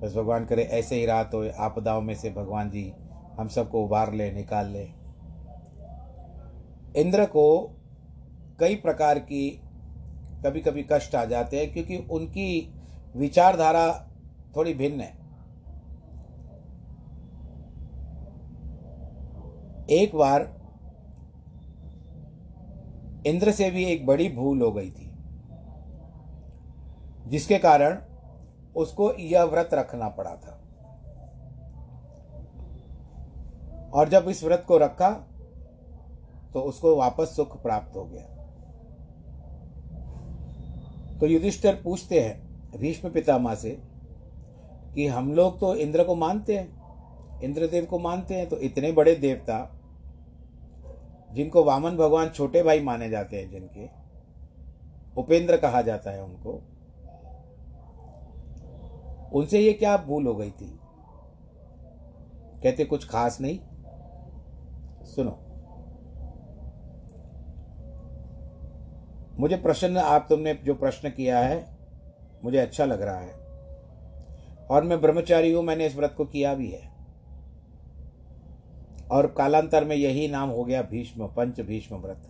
बस 0.00 0.14
भगवान 0.14 0.44
करे, 0.44 0.62
ऐसे 0.62 0.96
ही 0.96 1.06
राहत 1.06 1.30
हो, 1.34 1.50
आपदाओं 1.58 2.00
में 2.00 2.14
से 2.14 2.30
भगवान 2.30 2.70
जी 2.70 2.92
हम 3.38 3.48
सबको 3.48 3.84
उबार 3.84 4.12
ले, 4.12 4.32
निकाल 4.32 4.66
ले। 4.66 4.88
इंद्र 7.00 7.24
को 7.24 7.76
कई 8.60 8.74
प्रकार 8.76 9.18
की 9.18 9.67
कभी 10.44 10.60
कभी 10.60 10.86
कष्ट 10.92 11.14
आ 11.14 11.24
जाते 11.24 11.58
हैं 11.58 11.72
क्योंकि 11.72 11.96
उनकी 12.10 12.74
विचारधारा 13.16 13.88
थोड़ी 14.56 14.74
भिन्न 14.74 15.00
है। 15.00 15.16
एक 19.92 20.14
बार 20.16 20.42
इंद्र 23.26 23.52
से 23.52 23.70
भी 23.70 23.84
एक 23.84 24.06
बड़ी 24.06 24.28
भूल 24.28 24.62
हो 24.62 24.70
गई 24.72 24.90
थी, 24.90 25.10
जिसके 27.26 27.58
कारण 27.58 27.98
उसको 28.76 29.12
यह 29.12 29.42
व्रत 29.44 29.70
रखना 29.74 30.08
पड़ा 30.08 30.34
था। 30.36 30.54
और 33.90 34.08
जब 34.08 34.28
इस 34.28 34.42
व्रत 34.44 34.64
को 34.68 34.78
रखा 34.78 35.10
तो 36.54 36.60
उसको 36.60 36.96
वापस 36.96 37.36
सुख 37.36 37.62
प्राप्त 37.62 37.96
हो 37.96 38.04
गया। 38.04 38.37
तो 41.20 41.26
युधिष्ठिर 41.26 41.80
पूछते 41.84 42.20
हैं 42.20 42.78
भीष्म 42.78 43.10
पितामह 43.10 43.54
से 43.54 43.70
कि 44.94 45.06
हम 45.06 45.32
लोग 45.34 45.58
तो 45.60 45.74
इंद्र 45.74 46.04
को 46.04 46.14
मानते 46.14 46.56
हैं, 46.56 47.40
इंद्रदेव 47.42 47.84
को 47.84 47.98
मानते 47.98 48.34
हैं 48.34 48.48
तो 48.48 48.58
इतने 48.58 48.92
बड़े 48.92 49.14
देवता 49.14 49.58
जिनको 51.32 51.64
वामन 51.64 51.96
भगवान 51.96 52.28
छोटे 52.28 52.62
भाई 52.62 52.80
माने 52.80 53.08
जाते 53.10 53.36
हैं, 53.36 53.50
जिनके 53.50 53.86
उपेंद्र 55.20 55.56
कहा 55.56 55.82
जाता 55.82 56.10
है 56.10 56.22
उनको, 56.22 56.52
उनसे 59.32 59.60
ये 59.60 59.72
क्या 59.72 59.96
भूल 59.96 60.26
हो 60.26 60.34
गई 60.34 60.50
थी? 60.50 60.70
कहते 62.62 62.84
कुछ 62.84 63.08
खास 63.08 63.40
नहीं। 63.40 63.58
सुनो। 65.06 65.38
मुझे 69.40 69.56
प्रश्न, 69.56 69.96
आप 69.96 70.26
तुमने 70.28 70.54
जो 70.54 70.74
प्रश्न 70.74 71.10
किया 71.10 71.38
है, 71.38 71.78
मुझे 72.44 72.58
अच्छा 72.58 72.84
लग 72.84 73.02
रहा 73.02 73.18
है। 73.18 73.34
और 74.70 74.84
मैं 74.84 75.00
ब्रह्मचारी 75.00 75.52
हूँ, 75.52 75.64
मैंने 75.64 75.86
इस 75.86 75.96
व्रत 75.96 76.14
को 76.16 76.24
किया 76.24 76.54
भी 76.54 76.70
है। 76.70 76.90
और 79.10 79.26
कालांतर 79.26 79.84
में 79.84 79.96
यही 79.96 80.28
नाम 80.28 80.48
हो 80.48 80.64
गया 80.64 80.82
भीष्म 80.82 81.26
पंच 81.26 81.60
भीष्म 81.60 81.96
व्रत। 81.96 82.22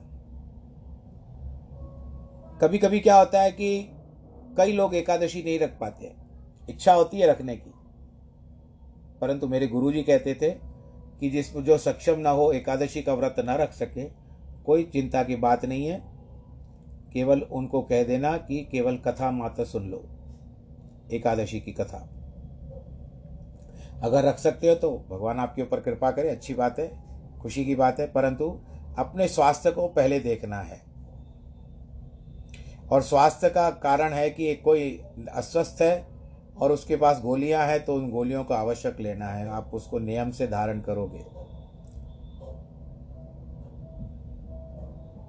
कभी 2.62 2.78
कभी 2.78 3.00
क्या 3.00 3.18
होता 3.18 3.42
है 3.42 3.52
कि 3.52 3.88
कई 4.56 4.72
लोग 4.72 4.94
एकादशी 4.94 5.42
नहीं 5.42 5.58
रख 5.58 5.78
पाते 5.80 6.14
इच्छा 6.70 6.94
होती 6.94 7.18
है 7.18 7.26
रखने 7.26 7.56
की। 7.56 7.72
परंतु 9.20 9.48
मेरे 9.48 9.66
गुरुजी 9.66 10.02
कहते 10.02 10.34
थे 10.34 10.50
कि 11.20 11.30
जिस 11.30 11.56
जो 11.56 11.78
सक्षम 11.78 12.18
ना 12.18 12.30
हो, 12.30 12.52
एकादशी 12.52 13.02
का 13.02 13.14
व्रत 13.14 13.34
ना 13.38 13.54
रख 13.54 13.72
सके, 13.72 14.04
कोई 14.66 14.84
चिंता 14.84 15.22
की 15.22 15.36
बात 15.36 15.64
नहीं 15.64 15.86
है। 15.86 16.17
केवल 17.12 17.40
उनको 17.42 17.82
कह 17.82 18.02
देना 18.04 18.36
कि 18.36 18.60
केवल 18.72 18.96
कथा 18.96 19.30
मात्र 19.30 19.64
सुन 19.64 19.88
लो। 19.90 20.04
एकादशी 21.12 21.60
की 21.60 21.72
कथा। 21.72 22.08
अगर 24.02 24.24
रख 24.24 24.38
सकते 24.38 24.68
हो 24.68 24.74
तो 24.74 24.90
भगवान 25.10 25.38
आपके 25.38 25.62
ऊपर 25.62 25.80
कृपा 25.80 26.10
करे, 26.10 26.30
अच्छी 26.30 26.54
बात 26.54 26.78
है, 26.78 26.90
खुशी 27.40 27.64
की 27.64 27.74
बात 27.74 28.00
है, 28.00 28.06
परंतु 28.06 28.50
अपने 28.98 29.28
स्वास्थ्य 29.28 29.70
को 29.70 29.86
पहले 29.88 30.20
देखना 30.20 30.60
है। 30.60 30.80
और 32.90 33.02
स्वास्थ्य 33.02 33.48
का 33.50 33.70
कारण 33.70 34.12
है 34.12 34.30
कि 34.30 34.46
एक 34.46 34.62
कोई 34.62 34.90
अस्वस्थ 35.32 35.82
है 35.82 36.06
और 36.60 36.72
उसके 36.72 36.96
पास 36.96 37.20
गोलियाँ 37.22 37.66
हैं 37.66 37.84
तो 37.84 37.94
उन 37.94 38.10
गोलियों 38.10 38.44
को 38.44 38.54
आवश्यक 38.54 39.00
लेना 39.00 39.26
है। 39.26 39.48
आप 39.48 39.70
उसको 39.74 39.98
नियम 39.98 40.30
से 40.30 40.46
धारण 40.46 40.80
करोगे। 40.80 41.18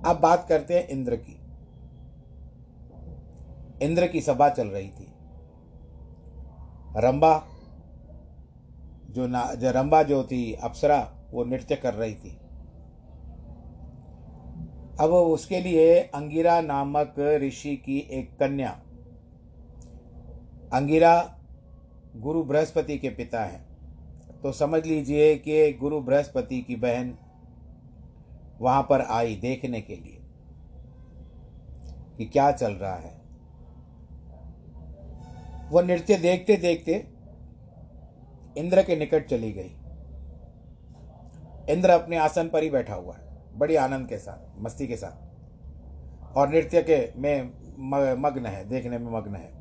अब 0.10 0.20
बात 0.20 0.46
करते 0.50 0.74
हैं 0.74 0.88
इंद्र 0.88 1.16
की। 1.16 1.39
इंद्र 3.82 4.08
की 4.08 4.22
सभा 4.22 4.50
चल 4.50 4.68
रही 4.68 4.90
थी। 4.90 5.08
रंबा 6.98 7.38
जो 9.10 9.28
ना, 9.28 9.54
जो 9.54 9.72
रंबा 9.72 10.04
जो 10.04 10.24
थी, 10.24 10.54
अप्सरा, 10.54 10.98
वो 11.32 11.44
नृत्य 11.44 11.76
कर 11.76 11.94
रही 11.94 12.14
थी। 12.14 12.38
अब 15.00 15.14
उसके 15.14 15.60
लिए 15.60 16.00
अंगिरा 16.16 16.60
नामक 16.62 17.16
ऋषि 17.42 17.76
की 17.76 17.98
एक 18.12 18.38
कन्या, 18.40 18.70
अंगिरा 20.74 21.36
गुरु 22.16 22.44
बृहस्पति 22.44 22.98
के 22.98 23.10
पिता 23.10 23.44
हैं। 23.44 24.42
तो 24.42 24.52
समझ 24.52 24.86
लीजिए 24.86 25.36
कि 25.36 25.72
गुरु 25.74 26.00
बृहस्पति 26.02 26.62
की 26.62 26.76
बहन 26.76 27.18
वहाँ 28.62 28.82
पर 28.84 29.02
आई 29.02 29.36
देखने 29.36 29.82
के 29.82 29.96
लिए 29.96 30.18
कि 32.18 32.26
क्या 32.26 32.52
चल 32.52 32.74
रहा 32.74 32.96
है। 32.96 33.19
वह 35.72 35.82
नृत्य 35.82 36.16
देखते 36.18 36.56
देखते 36.58 36.94
इंद्र 38.58 38.84
के 38.84 38.96
निकट 38.96 39.28
चली 39.28 39.52
गई। 39.52 39.72
इंद्र 41.74 41.90
अपने 41.90 42.18
आसन 42.18 42.50
पर 42.50 42.64
ही 42.64 42.70
बैठा 42.70 42.94
हुआ 42.94 43.16
है, 43.16 43.58
बड़ी 43.58 43.76
आनंद 43.76 44.08
के 44.08 44.18
साथ, 44.18 44.62
मस्ती 44.62 44.88
के 44.88 44.96
साथ। 44.96 46.38
और 46.38 46.50
नृत्य 46.50 46.82
के 46.82 46.98
में, 47.22 47.52
मग्न 48.22 48.46
है, 48.46 48.70
देखने 48.70 48.98
में 48.98 49.12
मग्न 49.12 49.36
है। 49.36 49.58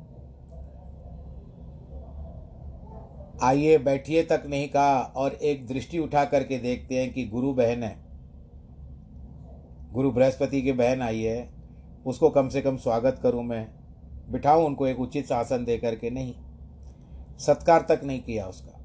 आइए, 3.43 3.77
बैठिए 3.77 4.23
तक 4.23 4.43
नहीं 4.45 4.69
कहा, 4.69 4.99
और 5.15 5.33
एक 5.33 5.67
दृष्टि 5.67 5.99
उठा 5.99 6.25
करके 6.25 6.57
देखते 6.57 6.95
हैं 6.95 7.13
कि 7.13 7.25
गुरु 7.25 7.53
बहन 7.53 7.83
है। 7.83 7.95
गुरु 9.93 10.11
बृहस्पति 10.11 10.61
की 10.61 10.71
बहन 10.71 11.01
आई 11.01 11.21
है, 11.21 11.49
उसको 12.05 12.29
कम 12.29 12.49
से 12.49 12.61
कम 12.61 12.77
स्वागत 12.77 13.19
करूँ 13.23 13.43
मैं। 13.43 13.78
बिठाऊं 14.31 14.65
उनको 14.65 14.87
एक 14.87 14.99
उचित 14.99 15.31
आसन 15.31 15.65
दे 15.65 15.77
करके, 15.77 16.09
नहीं। 16.09 16.33
सत्कार 17.37 17.85
तक 17.89 18.01
नहीं 18.03 18.23
किया 18.23 18.45
उसका। 18.45 18.79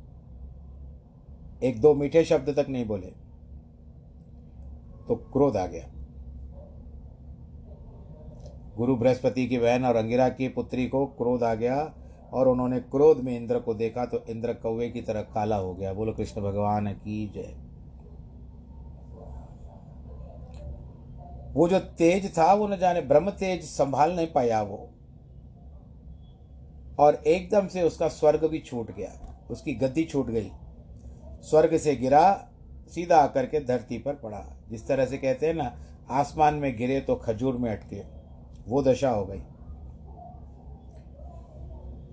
एक 1.63 1.81
दो 1.81 1.95
मीठे 1.95 2.25
शब्द 2.25 2.57
तक 2.59 2.67
नहीं 2.69 2.87
बोले। 2.87 3.07
तो 5.09 5.15
क्रोध 5.15 5.57
आ 5.57 5.67
गया। 5.67 5.91
गुरु 8.77 8.97
बृहस्पति 8.97 9.47
की 9.47 9.59
बहन 9.59 9.85
और 9.85 9.97
अंगिरा 9.97 10.29
की 10.29 10.49
पुत्री 10.49 10.89
को 10.89 11.07
क्रोध 11.07 11.43
आ 11.43 11.55
गया 11.55 11.95
और 12.33 12.49
उन्होंने 12.49 12.81
क्रोध 12.81 13.19
में 13.19 13.37
इंद्र 13.37 13.61
को 13.61 13.75
देखा 13.75 14.07
तो 14.07 14.25
इंद्र 14.29 14.53
कौवे 14.53 14.91
की 14.91 15.01
तरह 15.01 15.23
काला 15.23 15.57
हो 15.57 15.75
गया। 15.75 15.93
बोलो, 15.93 16.13
कृष्ण 16.13 16.41
भगवान 16.41 16.93
की 16.93 17.33
जय। 17.35 17.57
वो 21.55 21.69
जो 21.69 21.79
तेज 21.79 22.39
था, 22.39 22.55
वो 22.55 22.69
न 22.69 22.77
जाने 22.77 23.01
ब्रह्म 23.01 23.31
तेज 23.31 23.63
संभाल 23.63 24.17
नहीं 24.17 24.27
पाया 24.27 24.63
वो। 24.63 24.91
और 26.99 27.15
एकदम 27.15 27.67
से 27.67 27.83
उसका 27.83 28.09
स्वर्ग 28.09 28.45
भी 28.45 28.59
छूट 28.59 28.97
गया। 28.97 29.39
उसकी 29.51 29.75
गद्दी 29.75 30.05
छूट 30.05 30.27
गई। 30.27 30.51
स्वर्ग 31.25 31.77
से 31.77 31.97
गिरा, 31.97 32.49
सीधा 32.89 33.17
आकर 33.17 33.47
के 33.47 33.61
धरती 33.61 33.99
पर 33.99 34.15
पड़ा। 34.15 34.57
जिस 34.71 34.89
तरह 34.89 35.07
से 35.07 35.19
कहते 35.19 35.47
हैं 35.47 35.55
ना, 35.55 35.77
आसमान 36.11 36.55
में 36.55 36.77
गिरे 36.77 37.01
तो 37.01 37.15
खजूर 37.15 37.57
में 37.57 37.71
अटके। 37.71 38.03
वो 38.69 38.83
दशा 38.83 39.11
हो 39.11 39.25
गई। 39.25 39.43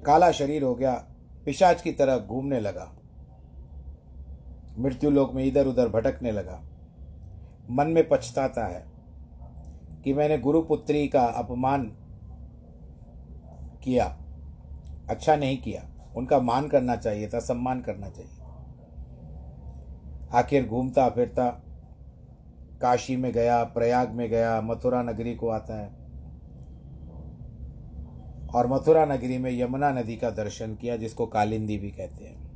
काला 0.05 0.31
शरीर 0.31 0.63
हो 0.63 0.75
गया। 0.75 1.05
पिशाच 1.45 1.81
की 1.81 1.91
तरह 1.91 2.17
घूमने 2.17 2.59
लगा। 2.59 2.95
मृत्यु 4.79 5.09
लोक 5.09 5.33
में 5.33 5.45
इधर 5.45 5.67
उधर 5.67 5.87
भटकने 5.87 6.31
लगा। 6.31 6.63
मन 7.69 7.87
में 7.87 8.09
पछताता 8.09 8.67
है 8.67 8.85
कि 10.03 10.13
मैंने 10.13 10.37
गुरुपुत्री 10.37 11.07
का 11.07 11.23
अपमान 11.23 11.97
किया। 13.83 14.20
अच्छा 15.11 15.35
नहीं 15.35 15.57
किया। 15.57 15.89
उनका 16.15 16.39
मान 16.39 16.67
करना 16.67 16.95
चाहिए 16.95 17.29
था, 17.29 17.39
सम्मान 17.39 17.81
करना 17.81 18.09
चाहिए। 18.09 18.31
आखिर 20.33 20.67
घूमता 20.67 21.09
फिरता 21.09 21.49
काशी 22.81 23.15
में 23.15 23.33
गया, 23.33 23.63
प्रयाग 23.63 24.09
में 24.09 24.29
गया, 24.29 24.61
मथुरा 24.61 25.03
नगरी 25.03 25.35
को 25.35 25.49
आता 25.49 25.79
है। 25.79 26.01
और 28.55 28.67
मथुरा 28.67 29.05
नगरी 29.05 29.37
में 29.37 29.59
यमुना 29.59 29.91
नदी 29.91 30.15
का 30.15 30.29
दर्शन 30.29 30.75
किया, 30.75 30.97
जिसको 30.97 31.25
कालिंदी 31.25 31.77
भी 31.77 31.91
कहते 31.91 32.25
हैं। 32.25 32.51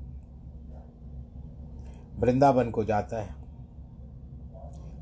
वृंदावन 2.19 2.69
को 2.69 2.83
जाता 2.83 3.21
है। 3.21 3.45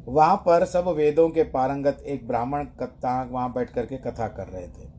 वहाँ 0.07 0.35
पर 0.35 0.65
सब 0.65 0.87
वेदों 0.87 1.29
के 1.29 1.43
पारंगत 1.43 2.03
एक 2.05 2.27
ब्राह्मण 2.27 2.63
कथा 2.63 3.23
वहाँ 3.23 3.53
बैठ 3.53 3.69
करके 3.69 3.97
कथा 3.97 4.27
कर 4.27 4.47
रहे 4.47 4.67
थे। 4.67 4.92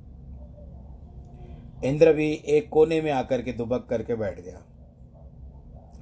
इंद्र 1.85 2.13
भी 2.13 2.31
एक 2.33 2.69
कोने 2.71 3.01
में 3.01 3.11
आकर 3.13 3.43
के 3.43 3.53
दुबक 3.53 3.87
करके 3.91 4.15
बैठ 4.15 4.41
गया 4.41 4.61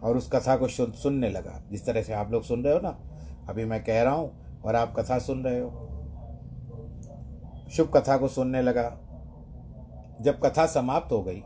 और 0.03 0.17
उस 0.17 0.29
कथा 0.33 0.57
को 0.57 0.69
सुनने 0.69 1.31
लगा। 1.31 1.63
जिस 1.71 1.85
तरह 1.87 2.03
से 2.03 2.13
आप 2.13 2.33
लोग 2.33 2.43
सुन 2.45 2.65
रहे 2.65 2.75
हो 2.75 2.81
ना, 2.81 2.99
अभी 3.49 3.65
मैं 3.65 3.83
कह 3.85 4.03
रहा 4.03 4.15
हूँ 4.15 4.61
और 4.63 4.77
आप 4.77 4.95
कथा 4.95 5.19
सुन 5.19 5.45
रहे 5.45 5.61
हो। 5.61 5.89
शुभ 7.73 7.91
कथा 7.97 8.17
को 8.17 8.29
सुनने 8.29 8.63
लगा। 8.63 8.89
जब 10.21 10.41
कथा 10.41 10.67
समाप्त 10.67 11.13
हो 11.13 11.23
गई 11.23 11.43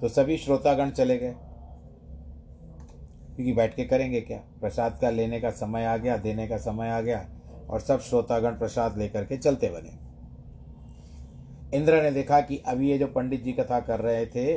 तो 0.00 0.08
सभी 0.08 0.36
श्रोतागण 0.36 0.90
चले 0.90 1.16
गए। 1.18 1.34
क्योंकि 3.36 3.52
बैठ 3.52 3.74
के 3.74 3.84
करेंगे 3.84 4.20
क्या? 4.20 4.38
प्रसाद 4.60 4.98
का 5.00 5.10
लेने 5.10 5.40
का 5.40 5.50
समय 5.50 5.84
आ 5.84 5.96
गया, 5.96 6.16
देने 6.16 6.46
का 6.48 6.56
समय 6.58 6.90
आ 6.90 7.00
गया 7.00 7.26
और 7.70 7.80
सब 7.80 8.00
श्रोतागण 8.00 8.58
प्रसाद 8.58 8.98
लेकर 8.98 9.24
के 9.24 9.36
चलते 9.36 9.68
बने। 9.70 10.09
इंद्र 11.74 12.02
ने 12.02 12.10
देखा 12.10 12.40
कि 12.40 12.56
अभी 12.66 12.90
ये 12.90 12.98
जो 12.98 13.06
पंडित 13.06 13.42
जी 13.44 13.52
कथा 13.52 13.80
कर 13.80 14.00
रहे 14.00 14.26
थे, 14.26 14.52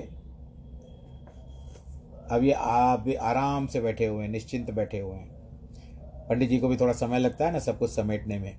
अब 2.32 2.44
ये 2.44 2.52
आप 2.52 3.00
भी 3.00 3.14
आराम 3.14 3.68
से 3.68 3.82
बैठे 3.82 4.06
हुए 4.06 4.24
हैं, 4.24 4.30
निश्चिंत 4.30 4.72
बैठे 4.72 5.00
हुए 5.00 5.16
हैं। 5.16 5.32
पंडित 6.30 6.50
जी 6.50 6.60
को 6.60 6.68
भी 6.68 6.78
थोड़ा 6.78 6.94
समय 6.94 7.20
लगता 7.20 7.46
है 7.46 7.52
ना 7.52 7.60
सब 7.60 7.78
कुछ 7.80 7.92
समेटने 7.92 8.38
में। 8.40 8.56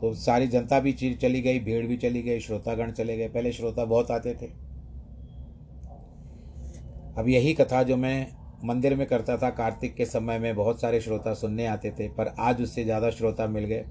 तो 0.00 0.12
सारी 0.14 0.46
जनता 0.48 0.80
भी 0.80 0.92
चली 0.92 1.40
गई, 1.40 1.58
भीड़ 1.58 1.86
भी 1.86 1.96
चली 1.96 2.22
गई, 2.22 2.40
श्रोतागण 2.40 2.92
चले 2.92 3.16
गए। 3.16 3.28
पहले 3.28 3.52
श्रोता 3.52 3.84
बहुत 3.84 4.10
आते 4.10 4.34
थे। 4.34 4.46
अब 7.18 7.28
यही 7.28 7.52
कथा 7.54 7.82
जो 7.82 7.96
मैं 7.96 8.26
मंदिर 8.64 8.94
में 8.94 9.06
करता 9.06 9.36
था, 9.36 9.50
कार्तिक 9.50 9.94
के 9.94 10.04
समय 10.06 10.38
में 10.38 10.54
बहुत 10.56 10.80
सारे 10.80 11.00
श्रोता 11.00 11.34
सुनने 11.34 11.66
आते 11.66 11.90
थे, 11.90 12.08
पर 12.08 12.34
आज 12.38 12.62
उससे 12.62 12.84
ज़्यादा 12.84 13.10
श्रोता 13.10 13.46
मिल 13.46 13.64
गए। 13.64 13.84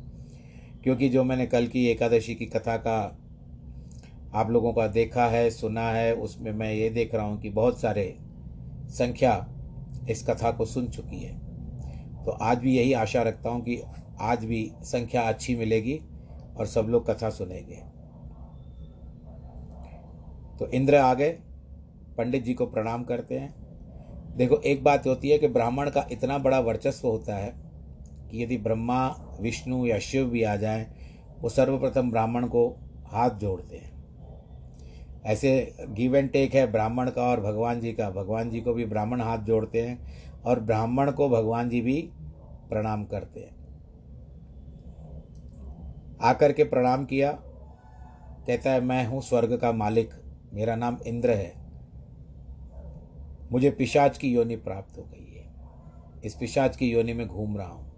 क्योंकि 0.84 1.10
जो 1.10 1.24
मैंने 1.24 1.46
कल 1.46 1.68
की 1.68 1.86
एकादशी 1.88 2.36
की 2.36 2.46
कथा 2.46 2.78
का 2.78 3.18
आप 4.36 4.50
लोगों 4.50 4.74
का 4.74 4.88
देखा 4.88 5.26
है, 5.26 5.50
सुना 5.50 5.90
है, 5.92 6.14
उसमें 6.16 6.52
मैं 6.52 6.74
ये 6.74 6.90
देख 6.90 7.16
रहा 7.16 7.26
हूँ 7.26 7.40
कि 7.42 7.50
बहुत 7.50 7.80
सारे 7.82 8.18
संख्या 8.90 9.48
इस 10.10 10.26
कथा 10.28 10.52
को 10.52 10.66
सुन 10.66 10.88
चुकी 10.88 11.20
है। 11.20 11.38
तो 12.26 12.32
आज 12.32 12.58
भी 12.58 12.78
यही 12.78 12.94
आशा 12.94 13.22
रखता 13.22 13.50
हूँ 13.50 13.62
कि 13.62 13.82
आज 14.22 14.46
भी 14.46 14.72
संख्या 14.84 15.22
अच्छी 15.22 15.56
मिलेगी 15.56 16.00
और 16.58 16.66
सब 16.66 16.88
लोग 16.90 17.10
कथा 17.10 17.30
सुनेंगे। 17.30 17.82
तो 20.60 20.68
इंद्र 20.68 20.96
आ 20.96 21.14
गए 21.14 21.30
पंडित 22.18 22.44
जी 22.44 22.54
को 22.54 22.66
प्रणाम 22.66 23.04
करते 23.04 23.40
हैं। 23.40 23.54
देखो, 24.38 24.56
एक 24.56 24.84
बात 24.84 25.08
होती 25.08 25.30
है 25.30 25.38
कि 25.38 25.48
ब्राह्मण 25.48 25.90
का 25.90 26.08
इतना 26.12 26.38
बड़ा 26.38 26.60
वर्चस्व 26.60 27.08
होता 27.08 27.36
है 27.36 27.54
कि 28.32 28.44
यदि 28.44 28.58
ब्रह्मा, 28.58 29.08
विष्णु 29.42 29.86
या 29.86 30.00
शिव 30.00 30.26
भी 30.26 30.44
आ 30.44 30.56
जाएँ, 30.56 30.88
वो 31.42 31.50
सर्वप्रथम 31.50 32.12
ब्राह्मण 32.12 32.48
को 32.48 32.78
हाथ 33.08 33.30
जोड़ते 33.30 33.78
हैं। 33.78 33.90
ऐसे 35.26 35.76
गिव 35.90 36.16
एंड 36.16 36.32
टेक 36.32 36.54
है 36.54 36.72
ब्राह्मण 36.72 37.10
का 37.10 37.22
और 37.22 37.42
भगवान 37.42 37.80
जी 37.80 37.94
का। 37.94 38.10
भगवान 38.10 38.50
जी 38.50 38.62
को 38.62 38.74
भी 38.74 38.86
ब्राह्मण 38.86 39.22
हाथ 39.22 39.38
जोड़ते 39.38 39.82
हैं 39.82 40.00
और 40.44 40.60
ब्राह्मण 40.60 41.12
को 41.12 41.30
भगवान 41.30 41.70
जी 41.70 41.82
भी 41.82 42.10
प्रणाम 42.70 43.06
करते 43.06 43.40
हैं। 43.40 43.58
आकर 46.22 46.54
के 46.54 46.64
प्रणाम 46.64 47.06
किया, 47.06 47.32
कहता 48.48 48.72
है, 48.72 48.82
मैं 48.82 49.08
हूँ 49.08 49.22
स्वर्ग 49.22 49.58
का 49.58 49.72
मालिक, 49.72 50.10
मेरा 50.54 50.76
नाम 50.76 50.98
इंद्र 51.08 51.30
है। 51.30 51.54
मुझे 53.52 53.72
पिशाच 53.72 54.18
की 54.18 54.30
योनि 54.30 54.56
प्राप्त 54.56 54.98
हो 54.98 55.04
गई 55.04 55.34
है। 55.38 55.54
इस 56.26 56.36
पिशाच 56.36 56.76
की 56.76 56.90
योनि 56.90 57.14
में 57.14 57.28
घूम 57.28 57.58
रहा 57.58 57.68
हूँ। 57.68 57.89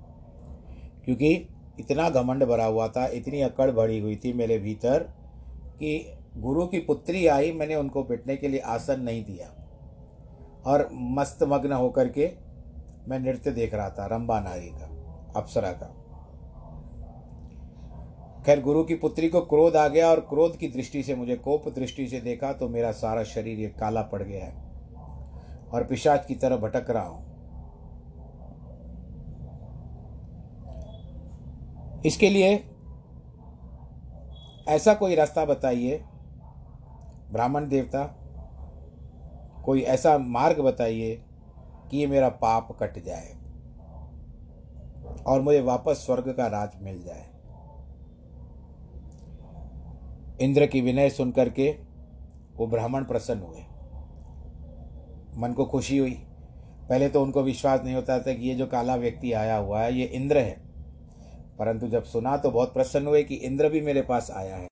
क्योंकि 1.06 1.34
इतना 1.80 2.10
घमंड 2.10 2.44
भरा 2.44 2.66
हुआ 2.66 2.88
था, 2.88 3.06
इतनी 3.08 3.42
अकड़ 3.42 3.70
भरी 3.72 4.00
हुई 4.00 4.16
थी 4.16 4.34
मेरे 4.34 4.58
भीतर 4.60 5.04
कि 5.80 6.18
गुरु 6.38 6.66
की 6.66 6.80
पुत्री 6.80 7.26
आई, 7.28 7.52
मैंने 7.52 7.76
उनको 7.76 8.04
पिटने 8.04 8.36
के 8.36 8.48
लिए 8.48 8.60
आसन 8.60 9.02
नहीं 9.02 9.24
दिया। 9.26 9.48
और 10.66 10.88
मस्त 10.94 11.44
मग्न 11.44 11.74
होकर 11.74 12.10
के 12.10 12.30
मैं 13.08 13.20
नृत्य 13.20 13.52
देख 13.52 13.74
रहा 13.74 13.90
था 13.90 14.06
रंबा 14.06 14.40
नारी 14.40 14.70
का, 14.70 14.90
अप्सरा 15.36 15.72
का। 15.74 15.98
खैर, 18.46 18.62
गुरु 18.62 18.84
की 18.84 18.96
पुत्री 18.96 19.30
को 19.30 19.42
क्रोध 19.42 19.76
आ 19.76 19.88
गया 19.88 20.10
और 20.10 20.20
क्रोध 20.20 20.58
की 20.58 20.68
दृष्टि 20.68 21.04
से, 21.04 21.16
मुझे 21.16 21.36
कोप 21.38 21.68
दृष्टि 21.70 22.08
से 22.08 22.22
देखा 22.22 22.52
तो 22.54 22.70
मेरा 22.70 22.92
सारा 22.92 23.24
शरीर 23.24 23.60
ये 23.60 23.68
काला 23.80 24.02
पड़ 24.04 24.22
गया 24.24 24.46
है 24.46 25.70
और 25.70 25.84
पिशाच 25.84 26.26
की 26.26 26.36
तरह 26.36 26.58
भटक 26.58 26.90
रहा 26.90 27.04
हूँ। 27.04 27.31
इसके 32.06 32.30
लिए 32.30 32.64
ऐसा 34.68 34.94
कोई 34.94 35.16
रास्ता 35.16 35.46
बताइए, 35.46 35.98
ब्राह्मण 37.32 37.68
देवता, 37.68 38.04
कोई 39.66 39.82
ऐसा 39.82 40.18
मार्ग 40.18 40.60
बताइए 40.60 41.24
कि 41.92 41.98
ये 41.98 42.08
मेरा 42.08 42.30
पाप 42.30 42.78
कट 42.84 43.04
जाए 43.06 43.34
और 45.28 45.42
मुझे 45.42 45.62
वापस 45.62 46.04
स्वर्ग 46.06 46.34
का 46.34 46.48
राज 46.48 46.70
मिल 46.82 47.04
जाए। 47.04 47.26
इंद्र 50.42 50.66
की 50.66 50.82
विनय 50.82 51.10
सुनकर 51.10 51.50
के 51.50 51.72
वो 52.56 52.68
ब्राह्मण 52.68 53.04
प्रसन्न 53.04 53.40
हुए। 53.40 53.62
मन 55.38 55.54
को 55.54 55.66
खुशी 55.66 55.98
हुई। 55.98 56.14
पहले 56.90 57.10
तो 57.10 57.24
उनको 57.24 57.44
विश्वास 57.44 57.84
नहीं 57.84 57.96
होता 57.96 58.20
था 58.20 58.34
कि 58.34 58.50
ये 58.50 58.56
जो 58.56 58.68
काला 58.68 58.96
व्यक्ति 58.96 59.34
आया 59.34 59.58
हुआ 59.58 59.82
है, 59.82 59.94
ये 59.94 60.06
इंद्र 60.06 60.38
है। 60.38 60.61
परंतु 61.60 61.88
जब 61.88 62.04
सुना 62.04 62.38
तो 62.38 62.52
बहुत 62.52 62.74
प्रसन्न 62.74 63.08
हुए 63.08 63.24
कि 63.24 63.36
इंद्र 63.36 63.70
भी 63.70 63.82
मेरे 63.82 64.02
पास 64.02 64.32
आया 64.32 64.56
है। 64.56 64.68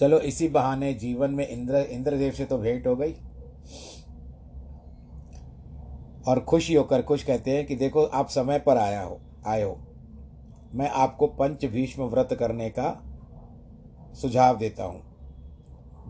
चलो, 0.00 0.18
इसी 0.18 0.48
बहाने 0.48 0.94
जीवन 0.94 1.30
में 1.30 1.48
इंद्र, 1.48 1.76
इंद्रदेव 1.76 2.32
से 2.32 2.44
तो 2.44 2.58
भेंट 2.58 2.86
हो 2.86 2.96
गई। 2.96 3.12
और 6.28 6.40
खुशी 6.40 6.74
होकर, 6.74 7.02
खुश 7.02 7.22
कहते 7.24 7.50
हैं 7.50 7.66
कि 7.66 7.76
देखो, 7.76 8.04
आप 8.04 8.28
समय 8.28 8.58
पर 8.58 8.76
आया 8.76 9.02
हो, 9.02 9.20
आए 9.46 9.62
हो। 9.62 9.78
मैं 10.74 10.90
आपको 10.90 11.26
पंच 11.26 11.64
भीष्म 11.64 12.02
व्रत 12.02 12.28
करने 12.38 12.70
का 12.70 13.02
सुझाव 14.14 14.58
देता 14.58 14.84
हूँ। 14.84 15.02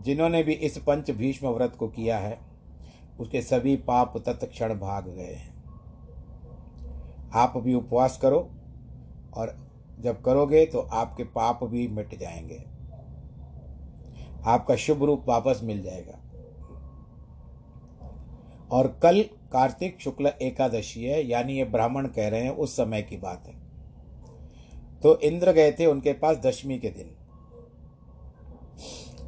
जिन्होंने 0.03 0.43
भी 0.43 0.53
इस 0.53 0.77
पंच 0.77 1.11
भीष्म 1.11 1.47
व्रत 1.47 1.75
को 1.75 1.87
किया 1.87 2.17
है, 2.17 2.39
उसके 3.19 3.41
सभी 3.41 3.75
पाप 3.75 4.17
तत्क्षण 4.17 4.73
भाग 4.79 5.07
गए 5.07 5.33
हैं। 5.33 5.57
आप 7.33 7.57
भी 7.57 7.73
उपवास 7.73 8.17
करो 8.17 8.49
और 9.33 9.57
जब 9.99 10.21
करोगे 10.21 10.65
तो 10.65 10.79
आपके 10.79 11.23
पाप 11.23 11.63
भी 11.63 11.87
मिट 11.87 12.19
जाएँगे। 12.19 12.63
आपका 14.45 14.75
शुभ 14.75 15.03
रूप 15.03 15.25
वापस 15.27 15.59
मिल 15.63 15.83
जाएगा। 15.83 16.19
और 18.71 18.99
कल 19.03 19.21
कार्तिक 19.51 20.01
शुक्ल 20.01 20.27
एकादशी 20.41 21.05
है, 21.05 21.27
यानी 21.27 21.57
ये 21.57 21.65
ब्राह्मण 21.65 22.07
कह 22.07 22.29
रहे 22.29 22.41
हैं, 22.41 22.49
उस 22.49 22.77
समय 22.77 23.01
की 23.01 23.17
बात 23.17 23.43
है। 23.47 23.53
तो 25.01 25.19
इंद्र 25.19 25.51
गए 25.51 25.71
थे 25.71 25.85
उनके 25.85 26.13
पास 26.13 26.37
दशमी 26.37 26.79
के 26.79 26.89
दिन। 26.89 27.15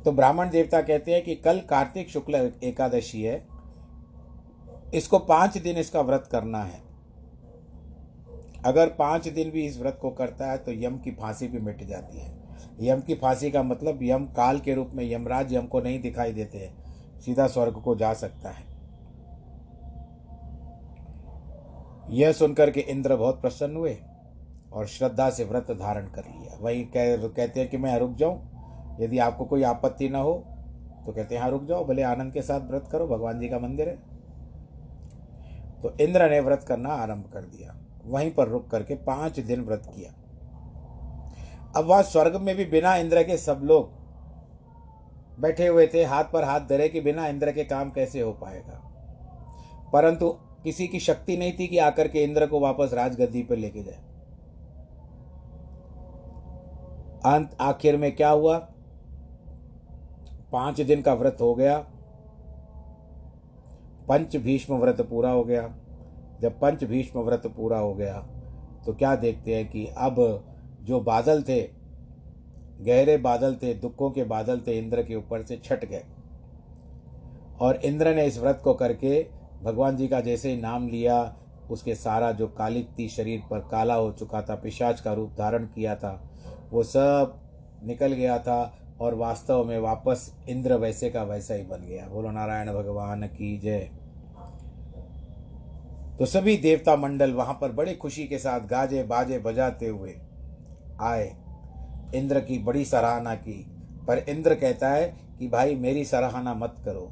तो 0.02 0.12
ब्राह्मण 0.12 0.50
देवता 0.50 0.82
कहते 0.82 1.14
हैं 1.14 1.24
कि 1.24 1.36
कल 1.36 1.60
कार्तिक 1.60 2.10
शुक्ल 2.10 2.52
एकादशी 2.64 3.24
है, 3.24 3.48
इसको 4.94 5.20
पाँच 5.20 5.58
दिन 5.58 5.78
इसका 5.78 6.02
व्रत 6.02 6.30
करना 6.32 6.64
है। 6.64 6.89
अगर 8.66 8.90
पाँच 8.90 9.28
दिन 9.28 9.50
भी 9.52 9.66
इस 9.66 9.80
व्रत 9.80 9.98
को 10.02 10.10
करता 10.12 10.52
है 10.52 10.58
तो 10.58 10.72
यम 10.74 10.98
की 10.98 11.12
फांसी 11.12 11.48
भी 11.48 11.60
मिट 11.60 11.84
जाती 11.84 12.20
है। 12.20 12.38
यम 12.82 13.00
की 13.00 13.16
फांसी 13.16 13.52
का 13.52 13.64
मतलब 13.64 14.00
यम 14.04 14.26
काल 14.36 14.60
के 14.60 14.74
रूप 14.76 14.92
में 14.94 15.04
यमराज 15.06 15.54
यम 15.54 15.68
को 15.68 15.80
नहीं 15.82 16.02
दिखाई 16.02 16.34
देते 16.34 16.58
हैं। 16.58 17.20
सीधा 17.22 17.48
स्वर्ग 17.48 17.82
को 17.84 17.96
जा 17.96 18.14
सकता 18.14 18.50
है। 18.50 18.68
यह 22.12 22.32
सुनकर 22.32 22.72
के 22.72 22.80
इंद्र 22.82 23.16
बहुत 23.16 23.42
प्रसन्न 23.42 23.76
हुए 23.76 23.98
और 24.74 24.88
श्रद्धा 24.88 25.30
से 25.30 25.44
व्रत 25.44 25.72
धारण 25.72 26.08
कर 26.08 26.24
लिया। 26.24 26.58
वही 26.62 26.84
कह, 26.86 27.16
कहते 27.18 27.60
हैं 27.60 27.70
कि 27.70 27.78
मैं 27.78 27.98
रुक 28.00 28.16
जाऊँ, 28.16 28.98
यदि 29.02 29.18
आपको 29.20 29.46
कोई 29.46 29.64
आपत्ति 29.64 30.10
ना 30.10 30.20
हो 30.20 30.34
तो 31.06 31.12
कहते 31.12 31.36
हैं 31.36 31.42
हाँ 31.42 31.50
रुक 31.52 31.64
जाओ, 31.64 31.86
भले 31.86 32.02
आनंद 32.04 32.34
के 32.34 32.42
साथ 32.42 32.62
व्रत 32.62 32.88
करो, 32.92 33.08
भगवान 33.08 33.40
जी 33.40 33.50
का 33.50 33.60
मंदिर 33.60 33.90
है। 33.90 33.96
तो 35.82 35.96
इंद्र 36.02 36.30
ने 36.30 36.40
व्रत 36.40 36.66
करना 36.68 36.90
आरंभ 36.94 37.30
कर 37.34 37.42
दिया। 37.42 37.79
वहीं 38.10 38.32
पर 38.32 38.48
रुक 38.48 38.70
करके 38.72 38.96
पाँच 38.96 39.40
दिन 39.40 39.62
व्रत 39.62 39.92
किया। 39.96 40.12
अब 41.76 41.86
वह 41.86 42.02
स्वर्ग 42.02 42.36
में 42.36 42.56
भी 42.56 42.66
बिना 42.66 42.96
इंद्र 42.96 43.24
के 43.24 43.38
सब 43.38 43.62
लोग 43.64 44.00
बैठे 45.40 45.68
हुए 45.68 45.88
थे, 45.88 46.04
हाथ 46.04 46.24
पर 46.24 46.44
हाथ 46.44 46.60
धरे 46.60 46.90
कि 46.90 47.02
बिना 47.02 47.28
इंद्र 47.28 47.52
के 47.52 47.64
काम 47.64 47.90
कैसे 47.90 48.22
हो 48.22 48.32
पाएगा। 48.32 48.86
परंतु 49.94 50.30
किसी 50.64 50.88
की 50.88 51.00
शक्ति 51.00 51.38
नहीं 51.38 51.54
थी 51.60 51.68
कि 51.68 51.78
आकर 51.78 52.08
के 52.08 52.24
इंद्र 52.24 52.48
को 52.48 52.60
वापस 52.60 52.90
राजगद्दी 52.94 53.44
पर 53.44 53.56
लेके 53.56 53.84
जाए। 53.84 54.00
अंत 57.26 57.58
आखिर 57.62 57.98
में 57.98 58.16
क्या 58.16 58.30
हुआ? 58.30 58.58
पाँच 60.52 60.82
दिन 60.82 61.02
का 61.02 61.14
व्रत 61.14 61.38
हो 61.42 61.56
गया। 61.56 61.80
पंच 64.08 64.36
भीष्म 64.36 64.76
व्रत 64.76 65.02
पूरा 65.02 65.32
हो 65.32 65.44
गया। 65.44 65.79
जब 66.42 66.60
पंच 66.60 66.84
भीष्म 66.84 67.20
व्रत 67.20 67.48
पूरा 67.48 67.78
हो 67.78 67.94
गया 67.94 68.20
तो 68.86 68.94
क्या 68.94 69.16
देखते 69.16 69.56
हैं 69.56 69.70
कि 69.70 69.86
अब 69.98 70.16
जो 70.84 71.00
बादल 71.00 71.42
थे, 71.42 71.62
गहरे 72.82 73.18
बादल 73.18 73.56
थे, 73.56 73.74
दुखों 73.74 74.10
के 74.12 74.24
बादल 74.24 74.60
थे, 74.68 74.78
इंद्र 74.78 75.04
के 75.04 75.16
ऊपर 75.16 75.42
से 75.42 75.58
छट 75.58 75.86
गए। 75.86 76.04
और 77.62 77.76
इंद्र 77.76 78.16
ने 78.16 78.26
इस 78.26 78.40
व्रत 78.40 78.62
को 78.64 78.74
करके 78.74 79.22
भगवान 79.64 79.98
जी 79.98 80.08
का 80.08 80.22
जैसे 80.22 80.52
ही 80.52 80.62
नाम 80.62 80.88
लिया, 80.88 81.36
उसके 81.72 81.96
सारा 81.96 82.32
जो 82.32 82.48
कालिक 82.48 82.88
थी 83.00 83.08
शरीर 83.10 83.42
पर 83.52 83.60
काला 83.72 83.96
हो 83.96 84.12
चुका 84.12 84.42
था, 84.42 84.56
पिशाच 84.56 85.02
का 85.02 85.14
रूप 85.14 85.34
धारण 85.38 85.66
किया 85.66 85.96
था, 85.96 86.30
वो 86.72 86.84
सब 86.84 87.40
निकल 87.84 88.14
गया 88.14 88.40
था 88.40 88.74
और 89.02 89.16
वास्तव 89.16 89.64
में 89.64 89.80
वापस 89.80 90.34
इंद्र 90.50 90.76
वैसे 90.76 91.10
का 91.10 91.24
वैसा 91.24 91.54
ही 91.54 91.64
बन 91.64 91.86
गया। 91.88 92.08
बोलो 92.08 92.32
नारायण 92.32 92.74
भगवान 92.74 93.28
की 93.28 93.58
जय। 93.58 93.90
तो 96.20 96.26
सभी 96.26 96.56
देवता 96.58 96.96
मंडल 96.96 97.32
वहाँ 97.32 97.54
पर 97.62 97.72
बड़ी 97.72 97.94
खुशी 97.96 98.26
के 98.28 98.38
साथ 98.38 98.62
गाजे 98.68 99.04
बाजे 99.04 99.38
बजाते 99.40 99.88
हुए 99.88 100.16
आए। 101.02 101.28
इंद्र 102.16 102.40
की 102.40 102.58
बड़ी 102.58 102.84
सराहना 102.86 103.36
की, 103.36 103.54
पर 104.08 104.18
इंद्र 104.30 104.56
कहता 104.56 104.90
है 104.90 105.06
कि 105.40 105.48
भाई 105.48 105.76
मेरी 105.76 106.04
सराहना 106.06 106.54
मत 106.54 106.76
करो। 106.86 107.12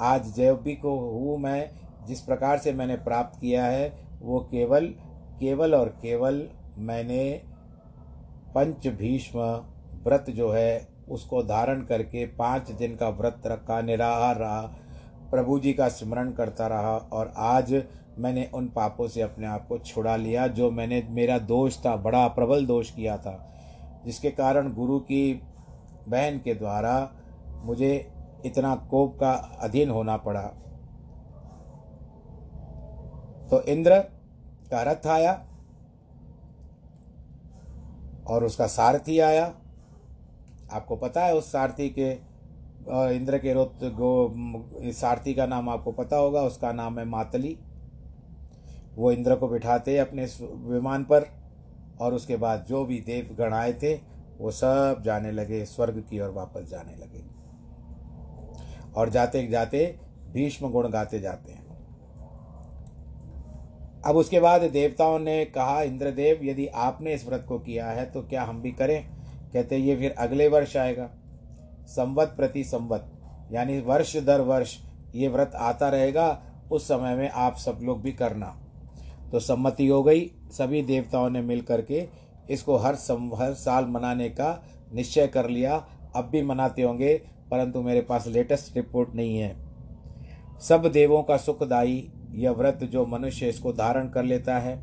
आज 0.00 0.32
जयबी 0.34 0.74
को 0.74 0.96
हूँ 1.00 1.38
मैं, 1.38 1.70
जिस 2.06 2.20
प्रकार 2.20 2.58
से 2.58 2.72
मैंने 2.72 2.96
प्राप्त 2.96 3.40
किया 3.40 3.64
है, 3.64 3.92
वो 4.22 4.40
केवल 4.50 4.86
केवल 5.40 5.74
और 5.74 5.88
केवल 6.02 6.46
मैंने 6.78 7.30
पंच 8.54 8.86
भीष्म 8.88 9.40
व्रत 10.04 10.30
जो 10.30 10.50
है, 10.50 10.88
उसको 11.08 11.42
धारण 11.44 11.82
करके 11.82 12.26
पाँच 12.26 12.70
दिन 12.70 12.96
का 12.96 13.08
व्रत 13.08 13.42
रखा, 13.46 13.80
निराहार 13.80 14.36
रहा, 14.36 14.60
प्रभु 15.30 15.58
जी 15.58 15.72
का 15.72 15.88
स्मरण 15.88 16.32
करता 16.32 16.66
रहा 16.66 16.96
और 17.12 17.32
आज 17.36 17.74
मैंने 18.18 18.50
उन 18.54 18.66
पापों 18.68 19.08
से 19.08 19.20
अपने 19.20 19.46
आप 19.46 19.66
को 19.68 19.78
छुड़ा 19.78 20.16
लिया, 20.16 20.46
जो 20.46 20.70
मैंने, 20.70 21.02
मेरा 21.10 21.38
दोष 21.38 21.78
था, 21.78 21.96
बड़ा 21.96 22.26
प्रबल 22.28 22.66
दोष 22.66 22.90
किया 22.90 23.16
था, 23.18 23.34
जिसके 24.04 24.30
कारण 24.30 24.72
गुरु 24.72 24.98
की 25.00 25.32
बहन 26.08 26.38
के 26.38 26.54
द्वारा 26.54 27.12
मुझे 27.64 28.10
इतना 28.46 28.74
कोप 28.90 29.18
का 29.20 29.32
अधीन 29.60 29.90
होना 29.90 30.16
पड़ा। 30.16 30.42
तो 33.50 33.62
इंद्र 33.62 33.98
का 34.70 34.82
रथ 34.82 35.06
आया 35.06 35.32
और 38.26 38.44
उसका 38.44 38.66
सारथी 38.66 39.18
आया। 39.18 39.44
आपको 40.72 40.96
पता 40.96 41.24
है 41.24 41.34
उस 41.34 41.52
सारथी 41.52 41.88
के 41.88 42.10
इंद्र 43.16 43.38
के 43.38 43.52
रोत, 43.52 43.84
गो, 43.84 44.34
सारथी 44.92 45.34
का 45.34 45.46
नाम 45.46 45.68
आपको 45.68 45.92
पता 45.92 46.16
होगा, 46.16 46.42
उसका 46.42 46.72
नाम 46.72 46.98
है 46.98 47.04
मातली। 47.04 47.58
वो 48.96 49.12
इंद्र 49.12 49.36
को 49.36 49.48
बिठाते 49.48 49.98
अपने 49.98 50.26
विमान 50.52 51.04
पर, 51.04 51.26
और 52.00 52.14
उसके 52.14 52.36
बाद 52.36 52.64
जो 52.68 52.84
भी 52.84 52.98
देव 53.00 53.36
गण 53.38 53.54
आए 53.54 53.72
थे, 53.72 53.94
वो 54.38 54.50
सब 54.50 55.02
जाने 55.04 55.32
लगे, 55.32 55.64
स्वर्ग 55.64 56.04
की 56.10 56.20
ओर 56.20 56.30
वापस 56.30 56.68
जाने 56.70 56.96
लगे। 56.96 57.24
और 58.96 59.08
जाते 59.08 59.46
जाते 59.46 59.98
भीष्म 60.32 60.70
गुण 60.70 60.88
गाते 60.88 61.20
जाते 61.20 61.52
हैं। 61.52 61.60
अब 64.04 64.16
उसके 64.16 64.40
बाद 64.40 64.62
देवताओं 64.62 65.18
ने 65.18 65.44
कहा, 65.44 65.82
इंद्रदेव, 65.82 66.40
यदि 66.42 66.66
आपने 66.66 67.14
इस 67.14 67.26
व्रत 67.28 67.44
को 67.48 67.58
किया 67.58 67.90
है 67.90 68.10
तो 68.10 68.22
क्या 68.22 68.42
हम 68.42 68.62
भी 68.62 68.72
करें? 68.72 69.04
कहते, 69.52 69.76
ये 69.76 69.96
फिर 69.96 70.14
अगले 70.18 70.48
वर्ष 70.48 70.76
आएगा। 70.76 71.10
संवत 71.86 72.34
प्रति 72.36 72.64
संवत, 72.64 73.12
यानी 73.52 73.80
वर्ष 73.80 74.16
दर 74.16 74.40
वर्ष 74.40 74.76
ये 75.14 75.28
व्रत 75.28 75.52
आता 75.54 75.88
रहेगा, 75.88 76.42
उस 76.72 76.84
समय 76.84 77.14
में 77.14 77.30
आप 77.30 77.56
सब 77.56 77.78
लोग 77.82 78.02
भी 78.02 78.12
करना। 78.12 78.61
तो 79.32 79.40
सम्मति 79.40 79.86
हो 79.86 80.02
गई। 80.02 80.30
सभी 80.52 80.82
देवताओं 80.82 81.30
ने 81.30 81.40
मिल 81.42 81.60
करके 81.60 82.06
इसको 82.50 82.76
हर 82.76 82.94
सम, 82.94 83.30
हर 83.34 83.54
साल 83.54 83.86
मनाने 83.86 84.28
का 84.28 84.62
निश्चय 84.94 85.26
कर 85.26 85.48
लिया। 85.48 85.84
अब 86.16 86.24
भी 86.24 86.42
मनाते 86.42 86.82
होंगे, 86.82 87.14
परंतु 87.50 87.82
मेरे 87.82 88.00
पास 88.00 88.26
लेटेस्ट 88.26 88.76
रिपोर्ट 88.76 89.14
नहीं 89.14 89.38
है। 89.38 89.56
सब 90.60 90.86
देवों 90.86 91.22
का 91.22 91.36
सुखदायी 91.36 92.12
यह 92.34 92.50
व्रत 92.50 92.84
जो 92.84 93.06
मनुष्य 93.06 93.48
इसको 93.48 93.72
धारण 93.72 94.08
कर 94.08 94.24
लेता 94.24 94.58
है, 94.58 94.80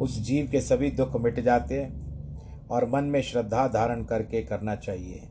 उस 0.00 0.18
जीव 0.20 0.48
के 0.50 0.60
सभी 0.60 0.90
दुख 0.90 1.20
मिट 1.20 1.40
जाते 1.40 1.80
हैं 1.80 2.66
और 2.68 2.88
मन 2.88 3.04
में 3.04 3.20
श्रद्धा 3.22 3.66
धारण 3.68 4.04
करके 4.04 4.42
करना 4.42 4.74
चाहिए। 4.76 5.28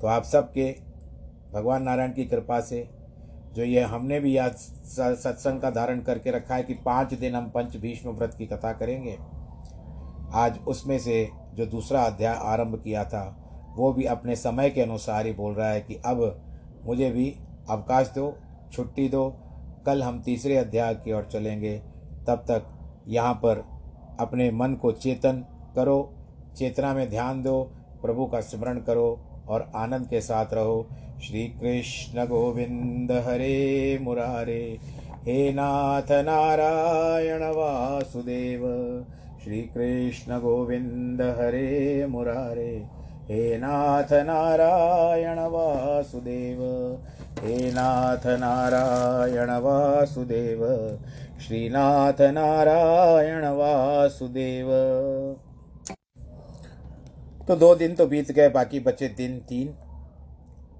तो 0.00 0.06
आप 0.06 0.24
सबके, 0.24 0.70
भगवान 1.52 1.82
नारायण 1.82 2.12
की 2.12 2.24
कृपा 2.24 2.60
से 2.60 2.88
जो 3.56 3.64
ये 3.64 3.80
हमने 3.80 4.18
भी 4.20 4.36
याद 4.36 4.54
सत्संग 4.54 5.60
का 5.60 5.70
धारण 5.70 6.00
करके 6.00 6.30
रखा 6.30 6.54
है 6.54 6.62
कि 6.62 6.74
पाँच 6.74 7.14
दिन 7.14 7.34
हम 7.34 7.48
पंच 7.50 7.76
भीष्म 7.76 8.10
व्रत 8.10 8.34
की 8.34 8.46
कथा 8.46 8.72
करेंगे। 8.72 9.16
आज 10.34 10.58
उसमें 10.68 10.98
से 10.98 11.28
जो 11.54 11.66
दूसरा 11.66 12.02
अध्याय 12.02 12.34
आरंभ 12.34 12.80
किया 12.84 13.04
था, 13.04 13.24
वो 13.76 13.92
भी 13.92 14.04
अपने 14.04 14.36
समय 14.36 14.70
के 14.70 14.80
अनुसार 14.80 15.26
ही 15.26 15.32
बोल 15.32 15.54
रहा 15.54 15.68
है 15.68 15.80
कि 15.80 15.94
अब 16.06 16.82
मुझे 16.86 17.10
भी 17.10 17.28
अवकाश 17.70 18.10
दो, 18.14 18.32
छुट्टी 18.72 19.08
दो, 19.08 19.28
कल 19.86 20.02
हम 20.02 20.22
तीसरे 20.22 20.56
अध्याय 20.56 20.94
की 20.94 21.12
ओर 21.12 21.28
चलेंगे। 21.32 21.78
तब 22.28 22.44
तक 22.50 22.66
यहाँ 23.08 23.34
पर 23.34 23.64
अपने 24.20 24.50
मन 24.50 24.74
को 24.74 24.92
चेतन 24.92 25.44
करो, 25.76 26.12
चेतना 26.56 26.94
में 26.94 27.08
ध्यान 27.10 27.42
दो, 27.42 27.62
प्रभु 28.02 28.26
का 28.26 28.40
स्मरण 28.40 28.80
करो 28.80 29.25
और 29.48 29.70
आनंद 29.76 30.06
के 30.06 30.20
साथ 30.20 30.46
रहो। 30.52 30.86
श्री 31.26 31.46
कृष्ण 31.46 32.26
गोविंद 32.26 33.12
हरे 33.12 33.98
मुरारे। 34.02 34.78
हे 35.24 35.52
नाथ 35.52 36.10
नारायण 36.10 37.42
वासुदेव। 37.42 38.60
श्री 39.44 39.62
कृष्ण 39.62 40.40
गोविंद 40.40 41.22
हरे 41.22 42.06
मुरारे। 42.06 42.86
हे 43.28 43.58
नाथ 43.58 44.12
नारायण 44.12 45.38
वासुदेव। 45.38 46.62
हे 47.40 47.72
नाथ 47.72 48.26
नारायण 48.26 49.50
वासुदेव। 49.50 50.98
श्रीनाथ 51.46 52.20
नारायण 52.20 53.44
वासुदेव। 53.44 54.66
तो 57.48 57.56
दो 57.56 57.74
दिन 57.74 57.94
तो 57.94 58.06
बीत 58.06 58.32
गए, 58.32 58.48
बाकी 58.48 58.80
बचे 58.80 59.08
दिन 59.08 59.40
तीन। 59.40 59.68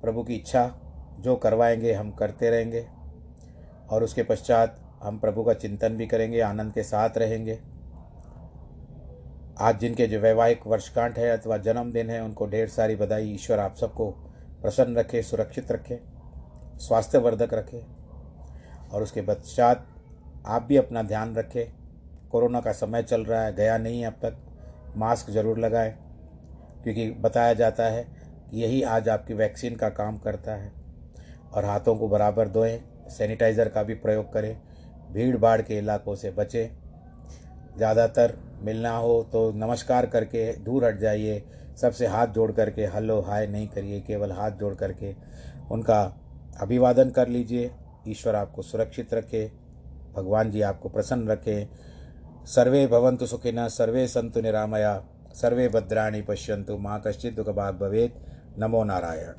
प्रभु 0.02 0.22
की 0.22 0.34
इच्छा, 0.34 0.74
जो 1.20 1.36
करवाएँगे, 1.36 1.92
हम 1.92 2.10
करते 2.10 2.50
रहेंगे। 2.50 2.86
और 3.90 4.04
उसके 4.04 4.22
पश्चात 4.22 4.80
हम 5.02 5.18
प्रभु 5.18 5.44
का 5.44 5.54
चिंतन 5.54 5.88
भी 5.88 6.06
करेंगे, 6.06 6.40
आनंद 6.40 6.72
के 6.72 6.82
साथ 6.82 7.10
रहेंगे। 7.16 7.58
आज 9.60 9.78
जिनके 9.78 10.06
जो 10.06 10.20
वैवाहिक 10.20 10.66
वर्षगांठ 10.66 11.18
है 11.18 11.38
अथवा 11.38 11.56
जन्मदिन 11.56 12.10
है, 12.10 12.22
उनको 12.22 12.46
ढेर 12.46 12.68
सारी 12.68 12.96
बधाई 12.96 13.30
ईश्वर 13.30 13.58
आप 13.58 13.76
सबको 13.76 14.10
प्रसन्न 14.62 14.96
रखे, 14.96 15.22
सुरक्षित 15.22 15.72
रखे, 15.72 16.00
स्वास्थ्यवर्धक 16.78 17.54
रखे। 17.54 17.82
और 18.92 19.02
उसके 19.02 19.22
पश्चात 19.22 19.86
आप 20.46 20.62
भी 20.62 20.76
अपना 20.76 21.02
ध्यान 21.02 21.36
रखें। 21.36 21.72
कोरोना 22.30 22.60
का 22.60 22.72
समय 22.72 23.02
चल 23.02 23.24
रहा 23.24 23.42
है, 23.42 23.54
गया 23.54 23.78
नहीं 23.78 24.06
अब 24.06 24.12
तक। 24.12 24.36
मास्क 24.96 25.30
ज़रूर 25.30 25.58
लगाएँ। 25.58 26.05
क्योंकि 26.86 27.10
बताया 27.20 27.54
जाता 27.54 27.84
है 27.84 28.02
कि 28.50 28.60
यही 28.62 28.82
आज 28.84 29.08
आपकी 29.08 29.34
वैक्सीन 29.34 29.76
का 29.76 29.88
काम 29.90 30.18
करता 30.18 30.52
है। 30.54 30.70
और 31.52 31.64
हाथों 31.64 31.94
को 31.96 32.08
बराबर 32.08 32.48
धोएँ, 32.48 32.78
सैनिटाइज़र 33.08 33.68
का 33.68 33.82
भी 33.82 33.94
प्रयोग 33.96 34.32
करें 34.32 34.56
भीड़ 35.12 35.36
भाड़ 35.36 35.60
के 35.62 35.78
इलाकों 35.78 36.14
से 36.14 36.30
बचें। 36.30 36.68
ज़्यादातर 37.76 38.36
मिलना 38.60 38.90
हो 38.90 39.22
तो 39.32 39.50
नमस्कार 39.56 40.06
करके 40.06 40.52
दूर 40.54 40.84
हट 40.84 40.98
जाइए, 40.98 41.42
सबसे 41.76 42.06
हाथ 42.06 42.26
जोड़ 42.28 42.50
करके 42.52 42.84
हलो, 42.86 43.20
हाय 43.20 43.46
नहीं 43.46 43.68
करिए, 43.68 44.00
केवल 44.00 44.32
हाथ 44.32 44.50
जोड़ 44.50 44.74
करके 44.74 45.14
उनका 45.70 46.00
अभिवादन 46.60 47.10
कर 47.10 47.28
लीजिए। 47.28 47.70
ईश्वर 48.08 48.36
आपको 48.36 48.62
सुरक्षित 48.62 49.14
रखे, 49.14 49.44
भगवान 50.16 50.50
जी 50.50 50.62
आपको 50.62 50.88
प्रसन्न 50.88 51.28
रखें। 51.28 51.68
सर्वे 52.46 52.86
भवन्तु 52.86 53.26
सुखिनः 53.26 53.68
सर्वे 53.70 54.06
सन्तु 54.08 54.40
निरामया। 54.40 54.96
सर्वे 55.42 55.68
भद्राणि 55.68 56.22
पश्यन्तु 56.22 56.76
माँ 56.78 57.02
कश्चित् 57.06 57.36
दुःखभाग् 57.36 57.78
भवेत्। 57.78 58.14
नमो 58.58 58.84
नारायण। 58.84 59.32